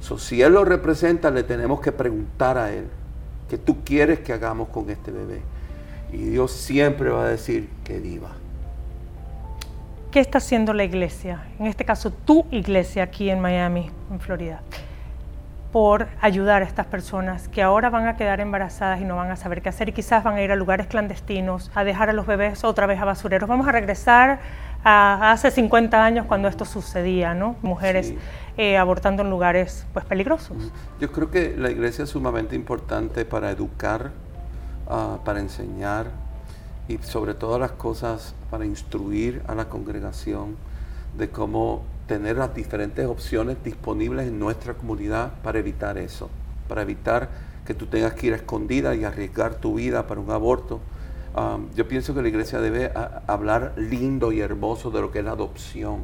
So, 0.00 0.18
si 0.18 0.42
Él 0.42 0.54
lo 0.54 0.64
representa, 0.64 1.30
le 1.30 1.42
tenemos 1.42 1.80
que 1.80 1.92
preguntar 1.92 2.58
a 2.58 2.72
Él, 2.72 2.86
¿qué 3.48 3.58
tú 3.58 3.84
quieres 3.84 4.20
que 4.20 4.32
hagamos 4.32 4.68
con 4.68 4.90
este 4.90 5.10
bebé? 5.10 5.40
Y 6.12 6.18
Dios 6.18 6.52
siempre 6.52 7.10
va 7.10 7.24
a 7.24 7.28
decir 7.28 7.68
que 7.84 7.98
viva. 7.98 8.30
¿Qué 10.10 10.20
está 10.20 10.38
haciendo 10.38 10.72
la 10.72 10.84
iglesia? 10.84 11.44
En 11.58 11.66
este 11.66 11.84
caso, 11.84 12.10
tu 12.10 12.46
iglesia 12.50 13.02
aquí 13.02 13.28
en 13.28 13.40
Miami, 13.40 13.90
en 14.10 14.20
Florida, 14.20 14.62
por 15.76 16.08
ayudar 16.22 16.62
a 16.62 16.64
estas 16.64 16.86
personas 16.86 17.48
que 17.48 17.62
ahora 17.62 17.90
van 17.90 18.06
a 18.08 18.16
quedar 18.16 18.40
embarazadas 18.40 18.98
y 18.98 19.04
no 19.04 19.14
van 19.16 19.30
a 19.30 19.36
saber 19.36 19.60
qué 19.60 19.68
hacer 19.68 19.90
y 19.90 19.92
quizás 19.92 20.24
van 20.24 20.36
a 20.36 20.40
ir 20.42 20.50
a 20.50 20.56
lugares 20.56 20.86
clandestinos, 20.86 21.70
a 21.74 21.84
dejar 21.84 22.08
a 22.08 22.14
los 22.14 22.26
bebés 22.26 22.64
otra 22.64 22.86
vez 22.86 22.98
a 22.98 23.04
basureros. 23.04 23.46
Vamos 23.46 23.68
a 23.68 23.72
regresar 23.72 24.40
a 24.84 25.32
hace 25.32 25.50
50 25.50 26.02
años 26.02 26.24
cuando 26.24 26.48
esto 26.48 26.64
sucedía, 26.64 27.34
¿no? 27.34 27.56
Mujeres 27.60 28.06
Sí. 28.06 28.18
eh, 28.56 28.78
abortando 28.78 29.22
en 29.22 29.28
lugares 29.28 29.86
pues 29.92 30.06
peligrosos. 30.06 30.56
Yo 30.98 31.12
creo 31.12 31.30
que 31.30 31.54
la 31.58 31.70
iglesia 31.70 32.04
es 32.04 32.08
sumamente 32.08 32.56
importante 32.56 33.26
para 33.26 33.50
educar, 33.50 34.12
ah, 34.88 35.18
para 35.26 35.40
enseñar 35.40 36.06
y 36.88 36.96
sobre 37.02 37.34
todas 37.34 37.60
las 37.60 37.72
cosas 37.72 38.34
para 38.50 38.64
instruir 38.64 39.42
a 39.46 39.54
la 39.54 39.66
congregación 39.66 40.56
de 41.18 41.28
cómo 41.28 41.82
tener 42.06 42.36
las 42.36 42.54
diferentes 42.54 43.06
opciones 43.06 43.56
disponibles 43.64 44.28
en 44.28 44.38
nuestra 44.38 44.74
comunidad 44.74 45.32
para 45.42 45.58
evitar 45.58 45.98
eso, 45.98 46.30
para 46.68 46.82
evitar 46.82 47.28
que 47.66 47.74
tú 47.74 47.86
tengas 47.86 48.14
que 48.14 48.28
ir 48.28 48.32
a 48.32 48.36
escondida 48.36 48.94
y 48.94 49.04
arriesgar 49.04 49.56
tu 49.56 49.74
vida 49.74 50.06
para 50.06 50.20
un 50.20 50.30
aborto, 50.30 50.80
yo 51.74 51.86
pienso 51.86 52.14
que 52.14 52.22
la 52.22 52.28
iglesia 52.28 52.60
debe 52.60 52.90
hablar 53.26 53.74
lindo 53.76 54.32
y 54.32 54.40
hermoso 54.40 54.90
de 54.90 55.02
lo 55.02 55.10
que 55.10 55.18
es 55.18 55.24
la 55.24 55.32
adopción. 55.32 56.00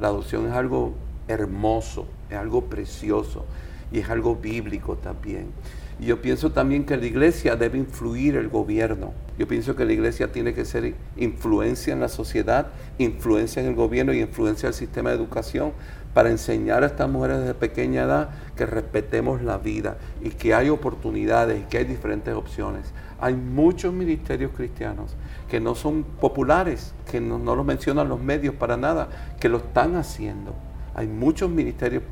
La 0.00 0.08
adopción 0.08 0.46
es 0.46 0.52
algo 0.52 0.94
hermoso, 1.28 2.06
es 2.30 2.36
algo 2.38 2.64
precioso 2.64 3.44
y 3.90 3.98
es 3.98 4.08
algo 4.08 4.36
bíblico 4.36 4.96
también. 4.96 5.52
Y 6.00 6.06
yo 6.06 6.20
pienso 6.20 6.52
también 6.52 6.84
que 6.84 6.96
la 6.96 7.06
iglesia 7.06 7.56
debe 7.56 7.78
influir 7.78 8.36
el 8.36 8.48
gobierno. 8.48 9.12
Yo 9.38 9.46
pienso 9.46 9.76
que 9.76 9.84
la 9.84 9.92
iglesia 9.92 10.32
tiene 10.32 10.54
que 10.54 10.64
ser 10.64 10.94
influencia 11.16 11.92
en 11.92 12.00
la 12.00 12.08
sociedad, 12.08 12.68
influencia 12.98 13.62
en 13.62 13.68
el 13.68 13.74
gobierno 13.74 14.12
y 14.12 14.20
influencia 14.20 14.66
en 14.66 14.72
el 14.72 14.74
sistema 14.74 15.10
de 15.10 15.16
educación 15.16 15.72
para 16.14 16.30
enseñar 16.30 16.82
a 16.82 16.86
estas 16.86 17.08
mujeres 17.08 17.38
desde 17.40 17.54
pequeña 17.54 18.02
edad 18.02 18.30
que 18.56 18.66
respetemos 18.66 19.42
la 19.42 19.58
vida 19.58 19.96
y 20.20 20.30
que 20.30 20.54
hay 20.54 20.68
oportunidades 20.68 21.60
y 21.60 21.64
que 21.64 21.78
hay 21.78 21.84
diferentes 21.84 22.34
opciones. 22.34 22.92
Hay 23.20 23.34
muchos 23.34 23.94
ministerios 23.94 24.52
cristianos 24.54 25.14
que 25.48 25.60
no 25.60 25.74
son 25.74 26.04
populares, 26.04 26.92
que 27.10 27.20
no, 27.20 27.38
no 27.38 27.54
los 27.54 27.64
mencionan 27.64 28.08
los 28.08 28.20
medios 28.20 28.54
para 28.54 28.76
nada, 28.76 29.08
que 29.40 29.48
lo 29.48 29.58
están 29.58 29.96
haciendo. 29.96 30.54
Hay 30.94 31.06
muchos 31.06 31.48
ministerios 31.48 32.02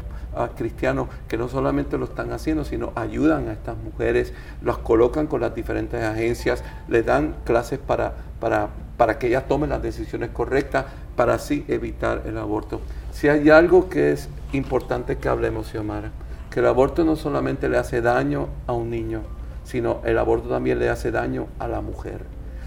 que 1.29 1.37
no 1.37 1.49
solamente 1.49 1.99
lo 1.99 2.05
están 2.05 2.33
haciendo, 2.33 2.65
sino 2.65 2.93
ayudan 2.95 3.49
a 3.49 3.53
estas 3.53 3.77
mujeres, 3.77 4.33
las 4.63 4.79
colocan 4.79 5.27
con 5.27 5.41
las 5.41 5.55
diferentes 5.55 6.03
agencias, 6.03 6.63
les 6.89 7.05
dan 7.05 7.35
clases 7.45 7.79
para, 7.79 8.15
para, 8.39 8.69
para 8.97 9.19
que 9.19 9.29
ellas 9.29 9.47
tomen 9.49 9.71
las 9.71 9.83
decisiones 9.83 10.31
correctas 10.31 10.87
para 11.17 11.35
así 11.35 11.65
evitar 11.69 12.23
el 12.27 12.39
aborto. 12.39 12.81
Si 13.13 13.29
hay 13.29 13.51
algo 13.51 13.89
que 13.89 14.13
es 14.13 14.29
importante 14.53 15.19
que 15.19 15.29
hablemos, 15.29 15.69
Xiomara, 15.69 16.11
que 16.51 16.61
el 16.61 16.67
aborto 16.67 17.05
no 17.05 17.17
solamente 17.17 17.69
le 17.69 17.79
hace 17.79 18.01
daño 18.01 18.49
a 18.67 18.73
un 18.73 18.91
niño, 18.91 19.23
sino 19.65 20.01
el 20.05 20.19
aborto 20.19 20.49
también 20.49 20.79
le 20.79 20.89
hace 20.89 21.11
daño 21.11 21.47
a 21.59 21.69
la 21.69 21.81
mujer. 21.81 22.25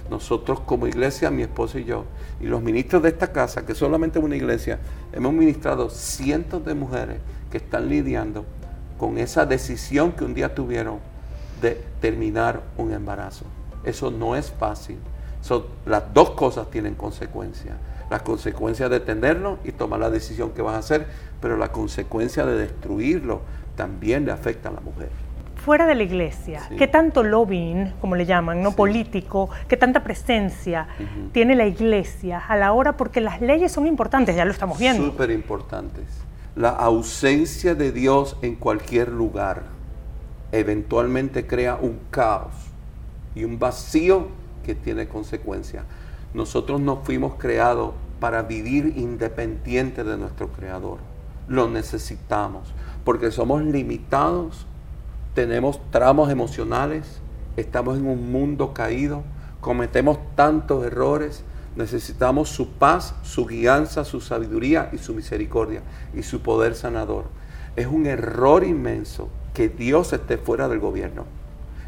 Nosotros 0.09 0.59
como 0.59 0.85
iglesia, 0.85 1.31
mi 1.31 1.43
esposo 1.43 1.79
y 1.79 1.85
yo, 1.85 2.05
y 2.39 2.45
los 2.45 2.61
ministros 2.61 3.01
de 3.03 3.09
esta 3.09 3.31
casa, 3.31 3.65
que 3.65 3.73
solamente 3.73 4.19
una 4.19 4.35
iglesia, 4.35 4.79
hemos 5.11 5.33
ministrado 5.33 5.89
cientos 5.89 6.63
de 6.65 6.73
mujeres 6.73 7.17
que 7.53 7.59
están 7.59 7.87
lidiando 7.87 8.45
con 8.97 9.19
esa 9.19 9.45
decisión 9.45 10.13
que 10.13 10.25
un 10.25 10.33
día 10.33 10.55
tuvieron 10.55 10.97
de 11.61 11.79
terminar 12.01 12.63
un 12.77 12.91
embarazo. 12.91 13.45
Eso 13.83 14.09
no 14.09 14.35
es 14.35 14.49
fácil. 14.49 14.97
las 15.85 16.11
dos 16.15 16.31
cosas 16.31 16.71
tienen 16.71 16.95
consecuencias. 16.95 17.75
La 18.09 18.21
consecuencia 18.21 18.89
de 18.89 18.99
tenerlo 18.99 19.59
y 19.63 19.71
tomar 19.71 19.99
la 19.99 20.09
decisión 20.09 20.49
que 20.49 20.63
vas 20.63 20.73
a 20.73 20.79
hacer, 20.79 21.05
pero 21.39 21.55
la 21.55 21.71
consecuencia 21.71 22.43
de 22.43 22.57
destruirlo 22.57 23.41
también 23.75 24.25
le 24.25 24.31
afecta 24.31 24.69
a 24.69 24.71
la 24.71 24.81
mujer 24.81 25.09
fuera 25.63 25.85
de 25.85 25.95
la 25.95 26.03
iglesia, 26.03 26.59
¿qué 26.77 26.87
tanto 26.87 27.23
lobbying, 27.23 27.93
como 28.01 28.17
le 28.17 28.25
llaman, 28.25 28.61
no 28.61 28.73
político, 28.73 29.49
qué 29.69 29.77
tanta 29.77 30.03
presencia 30.03 30.87
tiene 31.31 31.55
la 31.55 31.65
iglesia 31.65 32.39
a 32.45 32.57
la 32.57 32.73
hora? 32.73 32.97
Porque 32.97 33.21
las 33.21 33.39
leyes 33.39 33.71
son 33.71 33.87
importantes, 33.87 34.35
ya 34.35 34.43
lo 34.43 34.51
estamos 34.51 34.77
viendo. 34.77 35.05
Súper 35.05 35.31
importantes. 35.31 36.03
La 36.55 36.69
ausencia 36.69 37.75
de 37.75 37.91
Dios 37.91 38.37
en 38.41 38.55
cualquier 38.55 39.09
lugar 39.09 39.63
eventualmente 40.51 41.47
crea 41.47 41.75
un 41.75 41.99
caos 42.11 42.53
y 43.33 43.43
un 43.43 43.57
vacío 43.57 44.27
que 44.63 44.75
tiene 44.75 45.07
consecuencias. 45.07 45.83
Nosotros 46.33 46.79
no 46.79 46.97
fuimos 46.97 47.35
creados 47.35 47.93
para 48.19 48.43
vivir 48.43 48.93
independiente 48.97 50.03
de 50.03 50.17
nuestro 50.17 50.49
Creador. 50.49 50.99
Lo 51.47 51.67
necesitamos 51.67 52.73
porque 53.03 53.31
somos 53.31 53.63
limitados 53.63 54.67
tenemos 55.33 55.79
tramos 55.89 56.29
emocionales, 56.29 57.19
estamos 57.57 57.97
en 57.97 58.05
un 58.05 58.31
mundo 58.31 58.73
caído, 58.73 59.23
cometemos 59.61 60.19
tantos 60.35 60.85
errores, 60.85 61.43
necesitamos 61.75 62.49
su 62.49 62.69
paz, 62.71 63.15
su 63.23 63.45
guianza, 63.45 64.05
su 64.05 64.21
sabiduría 64.21 64.89
y 64.93 64.97
su 64.97 65.13
misericordia 65.13 65.81
y 66.13 66.23
su 66.23 66.41
poder 66.41 66.75
sanador. 66.75 67.25
Es 67.75 67.87
un 67.87 68.05
error 68.05 68.63
inmenso 68.63 69.29
que 69.53 69.69
Dios 69.69 70.13
esté 70.13 70.37
fuera 70.37 70.67
del 70.67 70.79
gobierno. 70.79 71.25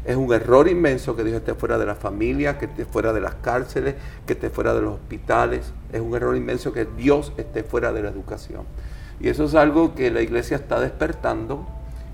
Es 0.04 0.16
un 0.16 0.32
error 0.32 0.68
inmenso 0.68 1.16
que 1.16 1.24
Dios 1.24 1.38
esté 1.38 1.54
fuera 1.54 1.78
de 1.78 1.86
la 1.86 1.96
familia, 1.96 2.58
que 2.58 2.66
esté 2.66 2.84
fuera 2.84 3.12
de 3.12 3.20
las 3.20 3.34
cárceles, 3.36 3.96
que 4.24 4.34
esté 4.34 4.50
fuera 4.50 4.72
de 4.72 4.82
los 4.82 4.94
hospitales. 4.94 5.72
Es 5.92 6.00
un 6.00 6.14
error 6.14 6.36
inmenso 6.36 6.72
que 6.72 6.84
Dios 6.84 7.32
esté 7.36 7.64
fuera 7.64 7.92
de 7.92 8.02
la 8.02 8.10
educación. 8.10 8.62
Y 9.18 9.28
eso 9.28 9.44
es 9.44 9.54
algo 9.54 9.94
que 9.94 10.10
la 10.10 10.22
iglesia 10.22 10.56
está 10.56 10.78
despertando 10.80 11.66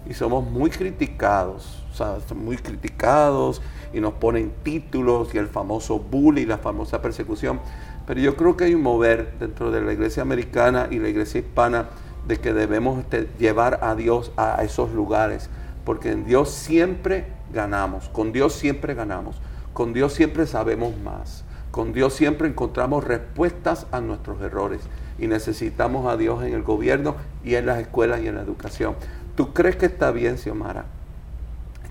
y 0.09 0.15
somos 0.15 0.45
muy 0.45 0.71
criticados, 0.71 1.85
o 1.93 1.95
sea, 1.95 2.17
muy 2.35 2.57
criticados 2.57 3.63
y 3.93 4.01
nos 4.01 4.15
ponen 4.15 4.53
títulos 4.63 5.35
y 5.35 5.39
el 5.39 5.49
famoso 5.49 5.99
bully, 5.99 6.47
la 6.47 6.59
famosa 6.59 7.01
persecución. 7.03 7.61
Pero 8.07 8.21
yo 8.21 8.37
creo 8.37 8.57
que 8.57 8.65
hay 8.65 8.75
un 8.75 8.83
mover 8.83 9.35
dentro 9.39 9.71
de 9.71 9.81
la 9.81 9.93
iglesia 9.93 10.23
americana 10.23 10.89
y 10.91 10.99
la 10.99 11.09
iglesia 11.09 11.41
hispana 11.41 11.89
de 12.27 12.39
que 12.39 12.53
debemos 12.53 13.01
este, 13.01 13.29
llevar 13.39 13.81
a 13.83 13.95
Dios 13.95 14.33
a 14.37 14.63
esos 14.63 14.93
lugares, 14.93 15.51
porque 15.85 16.11
en 16.11 16.25
Dios 16.25 16.51
siempre 16.51 17.27
ganamos, 17.53 18.09
con 18.09 18.33
Dios 18.33 18.55
siempre 18.55 18.95
ganamos, 18.95 19.37
con 19.73 19.93
Dios 19.93 20.13
siempre 20.13 20.47
sabemos 20.47 20.97
más, 20.99 21.45
con 21.71 21.93
Dios 21.93 22.13
siempre 22.15 22.49
encontramos 22.49 23.05
respuestas 23.05 23.87
a 23.93 24.01
nuestros 24.01 24.41
errores 24.43 24.83
y 25.19 25.27
necesitamos 25.27 26.07
a 26.07 26.17
Dios 26.17 26.43
en 26.45 26.55
el 26.55 26.63
gobierno 26.63 27.17
y 27.45 27.55
en 27.55 27.67
las 27.67 27.81
escuelas 27.81 28.21
y 28.21 28.29
en 28.29 28.37
la 28.37 28.43
educación. 28.43 28.95
¿Tú 29.35 29.53
crees 29.53 29.77
que 29.77 29.87
está 29.87 30.11
bien, 30.11 30.39
Xiomara, 30.39 30.85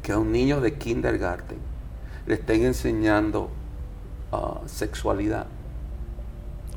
que 0.03 0.11
a 0.11 0.17
un 0.17 0.31
niño 0.31 0.61
de 0.61 0.73
kindergarten 0.73 1.57
le 2.27 2.35
estén 2.35 2.65
enseñando 2.65 3.49
uh, 4.31 4.67
sexualidad? 4.67 5.47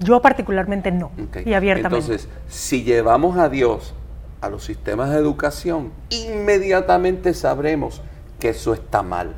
Yo 0.01 0.21
particularmente 0.21 0.91
no, 0.91 1.13
y 1.45 1.53
abiertamente. 1.53 1.99
Entonces, 1.99 2.29
si 2.49 2.83
llevamos 2.83 3.39
a 3.39 3.49
Dios 3.49 3.95
a 4.41 4.49
los 4.49 4.65
sistemas 4.65 5.11
de 5.11 5.19
educación, 5.19 5.93
inmediatamente 6.11 7.33
sabremos 7.33 8.03
que 8.41 8.51
eso 8.51 8.75
está 8.75 9.03
mal. 9.03 9.35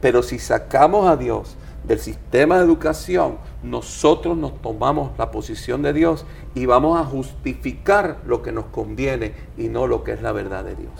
Pero 0.00 0.22
si 0.22 0.38
sacamos 0.38 1.08
a 1.08 1.16
Dios 1.16 1.56
del 1.84 1.98
sistema 1.98 2.58
de 2.58 2.64
educación, 2.64 3.36
nosotros 3.62 4.36
nos 4.36 4.60
tomamos 4.62 5.10
la 5.18 5.30
posición 5.30 5.82
de 5.82 5.92
Dios 5.92 6.26
y 6.54 6.66
vamos 6.66 7.00
a 7.00 7.04
justificar 7.04 8.18
lo 8.26 8.42
que 8.42 8.52
nos 8.52 8.66
conviene 8.66 9.32
y 9.56 9.68
no 9.68 9.86
lo 9.86 10.04
que 10.04 10.12
es 10.12 10.22
la 10.22 10.32
verdad 10.32 10.64
de 10.64 10.76
Dios. 10.76 10.92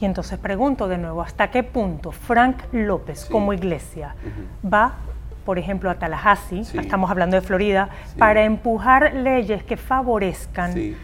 Y 0.00 0.04
entonces 0.04 0.38
pregunto 0.38 0.88
de 0.88 0.98
nuevo, 0.98 1.22
¿hasta 1.22 1.50
qué 1.50 1.62
punto 1.62 2.12
Frank 2.12 2.58
López 2.72 3.24
como 3.24 3.52
iglesia 3.52 4.14
va, 4.64 4.94
por 5.44 5.58
ejemplo, 5.58 5.90
a 5.90 5.94
Tallahassee, 5.94 6.60
estamos 6.74 7.10
hablando 7.10 7.36
de 7.36 7.40
Florida, 7.40 7.88
para 8.16 8.44
empujar 8.44 9.14
leyes 9.14 9.64
que 9.64 9.76
favorezcan 9.76 10.96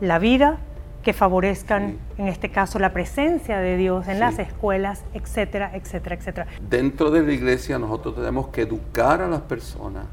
la 0.00 0.18
vida, 0.18 0.58
que 1.02 1.12
favorezcan, 1.12 1.98
en 2.18 2.28
este 2.28 2.50
caso, 2.50 2.78
la 2.78 2.92
presencia 2.92 3.58
de 3.58 3.76
Dios 3.76 4.06
en 4.08 4.20
las 4.20 4.38
escuelas, 4.38 5.04
etcétera, 5.14 5.70
etcétera, 5.74 6.16
etcétera. 6.16 6.46
Dentro 6.68 7.10
de 7.10 7.22
la 7.22 7.32
iglesia 7.32 7.78
nosotros 7.78 8.14
tenemos 8.16 8.48
que 8.48 8.62
educar 8.62 9.22
a 9.22 9.28
las 9.28 9.40
personas 9.40 10.04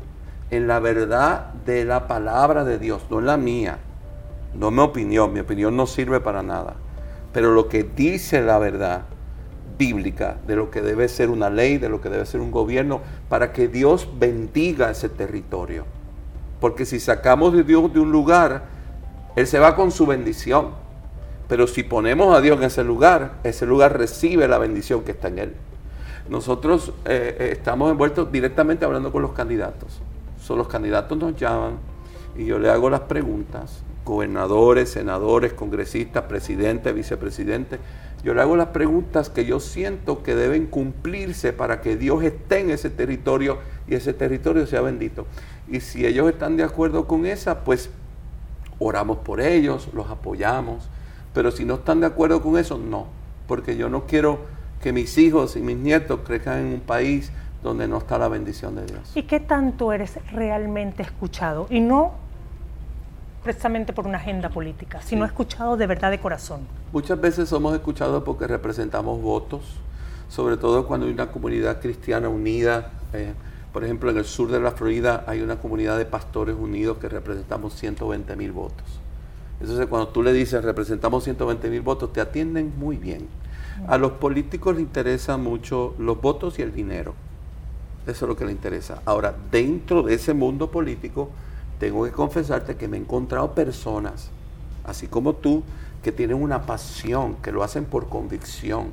en 0.50 0.68
la 0.68 0.80
verdad 0.80 1.54
de 1.66 1.84
la 1.84 2.08
palabra 2.08 2.64
de 2.64 2.80
Dios, 2.80 3.06
no 3.10 3.20
en 3.20 3.26
la 3.26 3.38
mía, 3.38 3.80
no 4.54 4.72
mi 4.72 4.80
opinión, 4.80 5.34
mi 5.34 5.42
opinión 5.42 5.76
no 5.76 5.86
sirve 5.88 6.22
para 6.22 6.42
nada, 6.42 6.76
pero 7.34 7.52
lo 7.52 7.68
que 7.68 7.84
dice 7.84 8.42
la 8.42 8.58
verdad 8.58 9.02
bíblica 9.78 10.38
de 10.48 10.56
lo 10.56 10.72
que 10.72 10.82
debe 10.82 11.08
ser 11.10 11.30
una 11.30 11.50
ley, 11.50 11.78
de 11.78 11.90
lo 11.90 12.02
que 12.02 12.10
debe 12.10 12.26
ser 12.26 12.40
un 12.40 12.52
gobierno, 12.52 13.02
para 13.30 13.52
que 13.52 13.68
Dios 13.68 14.10
bendiga 14.18 14.90
ese 14.90 15.10
territorio. 15.10 15.86
Porque 16.60 16.86
si 16.86 17.00
sacamos 17.00 17.54
de 17.54 17.64
Dios 17.64 17.94
de 17.94 18.00
un 18.00 18.12
lugar, 18.12 18.77
Él 19.38 19.48
se 19.48 19.60
va 19.60 19.78
con 19.78 19.92
su 19.92 20.06
bendición. 20.06 20.72
Pero 21.48 21.66
si 21.66 21.84
ponemos 21.84 22.36
a 22.36 22.42
Dios 22.42 22.58
en 22.58 22.66
ese 22.66 22.84
lugar, 22.84 23.36
ese 23.46 23.66
lugar 23.66 23.98
recibe 23.98 24.50
la 24.50 24.58
bendición 24.58 25.06
que 25.06 25.12
está 25.12 25.30
en 25.30 25.40
Él. 25.40 25.54
Nosotros 26.28 26.90
eh, 27.06 27.38
eh, 27.40 27.50
estamos 27.54 27.90
envueltos 27.90 28.30
directamente 28.30 28.84
hablando 28.84 29.14
con 29.14 29.22
los 29.22 29.32
candidatos 29.32 30.02
los 30.56 30.68
candidatos 30.68 31.18
nos 31.18 31.36
llaman 31.36 31.78
y 32.38 32.46
yo 32.46 32.60
le 32.60 32.70
hago 32.70 32.90
las 32.90 33.02
preguntas, 33.02 33.82
gobernadores, 34.06 34.90
senadores, 34.90 35.54
congresistas, 35.54 36.24
presidentes, 36.24 36.94
vicepresidentes, 36.94 37.80
yo 38.24 38.34
le 38.34 38.42
hago 38.42 38.56
las 38.56 38.68
preguntas 38.68 39.30
que 39.30 39.46
yo 39.46 39.60
siento 39.60 40.24
que 40.24 40.36
deben 40.36 40.68
cumplirse 40.68 41.54
para 41.54 41.82
que 41.82 41.98
Dios 41.98 42.24
esté 42.24 42.60
en 42.60 42.72
ese 42.72 42.90
territorio 42.90 43.60
y 43.88 43.96
ese 43.96 44.14
territorio 44.14 44.66
sea 44.68 44.82
bendito. 44.82 45.26
Y 45.68 45.82
si 45.82 46.06
ellos 46.06 46.30
están 46.30 46.58
de 46.58 46.64
acuerdo 46.64 47.08
con 47.08 47.26
esa, 47.26 47.64
pues 47.64 47.90
oramos 48.80 49.18
por 49.20 49.42
ellos, 49.42 49.90
los 49.94 50.10
apoyamos. 50.10 50.90
Pero 51.34 51.52
si 51.52 51.66
no 51.66 51.76
están 51.76 52.00
de 52.00 52.08
acuerdo 52.08 52.42
con 52.42 52.58
eso, 52.58 52.78
no. 52.78 53.08
Porque 53.48 53.78
yo 53.78 53.90
no 53.90 54.06
quiero 54.06 54.40
que 54.82 54.92
mis 54.92 55.18
hijos 55.18 55.56
y 55.56 55.62
mis 55.62 55.78
nietos 55.78 56.22
crezcan 56.26 56.60
en 56.60 56.74
un 56.74 56.80
país 56.80 57.32
donde 57.64 57.88
no 57.88 57.98
está 57.98 58.18
la 58.18 58.28
bendición 58.28 58.76
de 58.76 58.86
Dios. 58.86 59.12
¿Y 59.16 59.24
qué 59.24 59.40
tanto 59.40 59.92
eres 59.92 60.20
realmente 60.32 61.04
escuchado? 61.04 61.68
Y 61.70 61.80
no 61.80 62.14
precisamente 63.44 63.94
por 63.94 64.06
una 64.06 64.18
agenda 64.18 64.50
política, 64.50 65.02
sino 65.02 65.24
escuchado 65.24 65.78
de 65.78 65.88
verdad 65.88 66.12
de 66.12 66.20
corazón. 66.20 66.62
Muchas 66.92 67.20
veces 67.22 67.48
somos 67.48 67.74
escuchados 67.74 68.24
porque 68.24 68.46
representamos 68.46 69.22
votos, 69.22 69.62
sobre 70.28 70.58
todo 70.58 70.86
cuando 70.86 71.06
hay 71.06 71.14
una 71.14 71.32
comunidad 71.32 71.80
cristiana 71.80 72.28
unida. 72.28 72.92
Eh, 73.14 73.34
por 73.78 73.84
ejemplo, 73.84 74.10
en 74.10 74.18
el 74.18 74.26
sur 74.26 74.50
de 74.50 74.60
la 74.60 74.72
Florida 74.72 75.24
hay 75.28 75.42
una 75.42 75.58
comunidad 75.58 76.00
de 76.00 76.06
pastores 76.06 76.56
unidos 76.58 76.98
que 76.98 77.08
representamos 77.08 77.76
120 77.76 78.36
mil 78.36 78.52
votos. 78.52 78.88
Entonces, 79.60 79.86
cuando 79.86 80.08
tú 80.08 80.24
le 80.24 80.34
dices 80.34 80.64
representamos 80.64 81.24
120 81.26 81.70
mil 81.70 81.82
votos, 81.82 82.12
te 82.12 82.20
atienden 82.20 82.74
muy 82.76 82.98
bien. 82.98 83.28
A 83.88 84.00
los 84.00 84.14
políticos 84.14 84.74
les 84.74 84.82
interesan 84.82 85.44
mucho 85.44 85.94
los 86.00 86.20
votos 86.20 86.58
y 86.58 86.64
el 86.64 86.74
dinero. 86.74 87.14
Eso 88.08 88.26
es 88.26 88.30
lo 88.30 88.36
que 88.36 88.46
les 88.46 88.56
interesa. 88.56 89.04
Ahora, 89.06 89.36
dentro 89.52 90.02
de 90.02 90.16
ese 90.16 90.34
mundo 90.34 90.72
político, 90.72 91.30
tengo 91.80 92.04
que 92.04 92.12
confesarte 92.12 92.78
que 92.78 92.88
me 92.88 92.98
he 92.98 93.00
encontrado 93.00 93.54
personas, 93.54 94.32
así 94.86 95.06
como 95.06 95.34
tú, 95.34 95.62
que 96.02 96.12
tienen 96.12 96.42
una 96.42 96.64
pasión, 96.64 97.36
que 97.44 97.52
lo 97.52 97.62
hacen 97.62 97.86
por 97.86 98.10
convicción, 98.10 98.88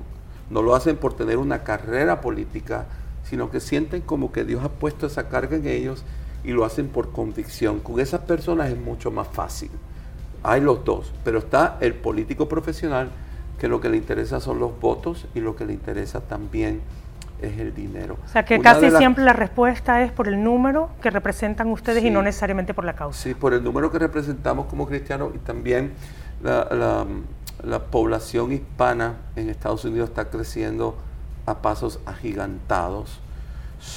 no 0.51 0.61
lo 0.61 0.75
hacen 0.75 0.99
por 0.99 1.15
tener 1.15 1.39
una 1.39 1.65
carrera 1.65 2.21
política, 2.21 2.85
sino 3.25 3.51
que 3.51 3.61
sienten 3.61 4.03
como 4.03 4.33
que 4.33 4.45
Dios 4.45 4.65
ha 4.65 4.69
puesto 4.69 5.07
esa 5.07 5.29
carga 5.29 5.57
en 5.57 5.67
ellos 5.67 6.05
y 6.45 6.53
lo 6.53 6.65
hacen 6.65 6.89
por 6.89 7.11
convicción. 7.11 7.81
Con 7.81 8.01
esas 8.01 8.21
personas 8.21 8.71
es 8.71 8.79
mucho 8.79 9.11
más 9.11 9.29
fácil. 9.29 9.71
Hay 10.43 10.61
los 10.61 10.85
dos, 10.85 11.13
pero 11.25 11.39
está 11.39 11.79
el 11.81 11.95
político 11.95 12.49
profesional 12.49 13.11
que 13.59 13.69
lo 13.69 13.81
que 13.81 13.89
le 13.89 13.97
interesa 13.97 14.41
son 14.41 14.59
los 14.59 14.79
votos 14.79 15.27
y 15.35 15.41
lo 15.41 15.57
que 15.57 15.65
le 15.65 15.73
interesa 15.73 16.21
también 16.21 16.83
es 17.41 17.59
el 17.59 17.75
dinero. 17.75 18.19
O 18.25 18.29
sea 18.29 18.45
que 18.45 18.61
casi 18.61 18.91
siempre 18.91 19.25
la 19.25 19.33
respuesta 19.33 20.03
es 20.03 20.13
por 20.13 20.29
el 20.29 20.43
número 20.43 20.91
que 21.01 21.11
representan 21.11 21.69
ustedes 21.69 22.05
y 22.05 22.11
no 22.11 22.23
necesariamente 22.23 22.75
por 22.75 22.85
la 22.85 22.95
causa. 22.95 23.23
Sí, 23.23 23.35
por 23.35 23.55
el 23.55 23.65
número 23.65 23.91
que 23.91 23.99
representamos 23.99 24.67
como 24.67 24.87
cristianos 24.87 25.31
y 25.35 25.39
también 25.39 25.93
la, 26.43 27.07
la 27.63 27.79
población 27.79 28.53
hispana 28.53 29.15
en 29.37 29.49
Estados 29.49 29.85
Unidos 29.85 30.11
está 30.11 30.27
creciendo 30.27 30.97
a 31.47 31.57
pasos 31.63 32.01
agigantados. 32.07 33.21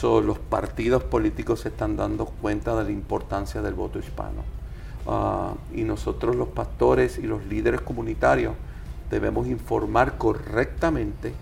los 0.01 0.39
partidos 0.39 1.03
políticos 1.03 1.61
se 1.61 1.69
están 1.69 1.95
dando 1.95 2.25
cuenta 2.25 2.75
de 2.75 2.83
la 2.83 2.91
importancia 2.91 3.61
del 3.61 3.73
voto 3.73 3.99
hispano. 3.99 4.43
Ah, 5.07 5.53
y 5.73 5.83
nosotros 5.83 6.35
los 6.35 6.49
pastores 6.49 7.17
y 7.17 7.21
los 7.23 7.45
líderes 7.45 7.79
comunitarios 7.81 8.53
debemos 9.09 9.47
informar 9.47 10.17
correctamente 10.17 11.33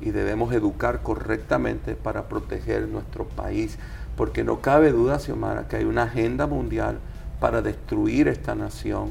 y 0.00 0.10
debemos 0.10 0.52
educar 0.54 1.02
correctamente 1.02 1.94
para 1.94 2.28
proteger 2.28 2.88
nuestro 2.88 3.24
país, 3.24 3.78
porque 4.16 4.44
no 4.44 4.60
cabe 4.60 4.92
duda, 4.92 5.18
Xiomara, 5.18 5.68
que 5.68 5.76
hay 5.76 5.84
una 5.84 6.04
agenda 6.04 6.46
mundial 6.46 6.98
para 7.38 7.60
destruir 7.60 8.28
esta 8.28 8.54
nación. 8.54 9.10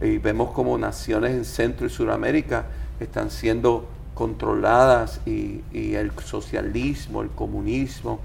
Y 0.00 0.18
vemos 0.18 0.52
como 0.52 0.78
naciones 0.78 1.32
en 1.32 1.44
Centro 1.44 1.86
y 1.86 1.90
Sudamérica 1.90 2.64
están 2.98 3.30
siendo 3.30 3.86
controladas 4.14 5.20
y, 5.26 5.62
el 5.72 6.12
socialismo, 6.24 7.22
el 7.22 7.30
comunismo 7.30 8.20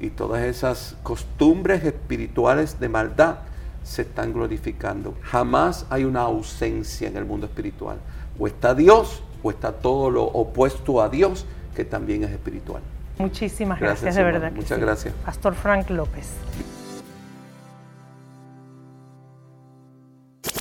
y 0.00 0.10
todas 0.10 0.42
esas 0.44 0.96
costumbres 1.02 1.84
espirituales 1.84 2.80
de 2.80 2.88
maldad 2.88 3.38
se 3.82 4.02
están 4.02 4.32
glorificando. 4.32 5.14
Jamás 5.22 5.86
hay 5.90 6.04
una 6.04 6.22
ausencia 6.22 7.08
en 7.08 7.16
el 7.16 7.24
mundo 7.24 7.46
espiritual. 7.46 7.98
O 8.38 8.46
está 8.46 8.74
Dios 8.74 9.22
o 9.42 9.50
está 9.50 9.72
todo 9.72 10.10
lo 10.10 10.24
opuesto 10.24 11.02
a 11.02 11.08
Dios, 11.08 11.46
que 11.76 11.84
también 11.84 12.24
es 12.24 12.30
espiritual. 12.30 12.82
Muchísimas 13.18 13.78
gracias, 13.78 14.14
de 14.14 14.22
verdad. 14.22 14.52
Muchas 14.52 14.78
gracias. 14.78 15.14
Pastor 15.24 15.54
Frank 15.54 15.90
López. 15.90 16.30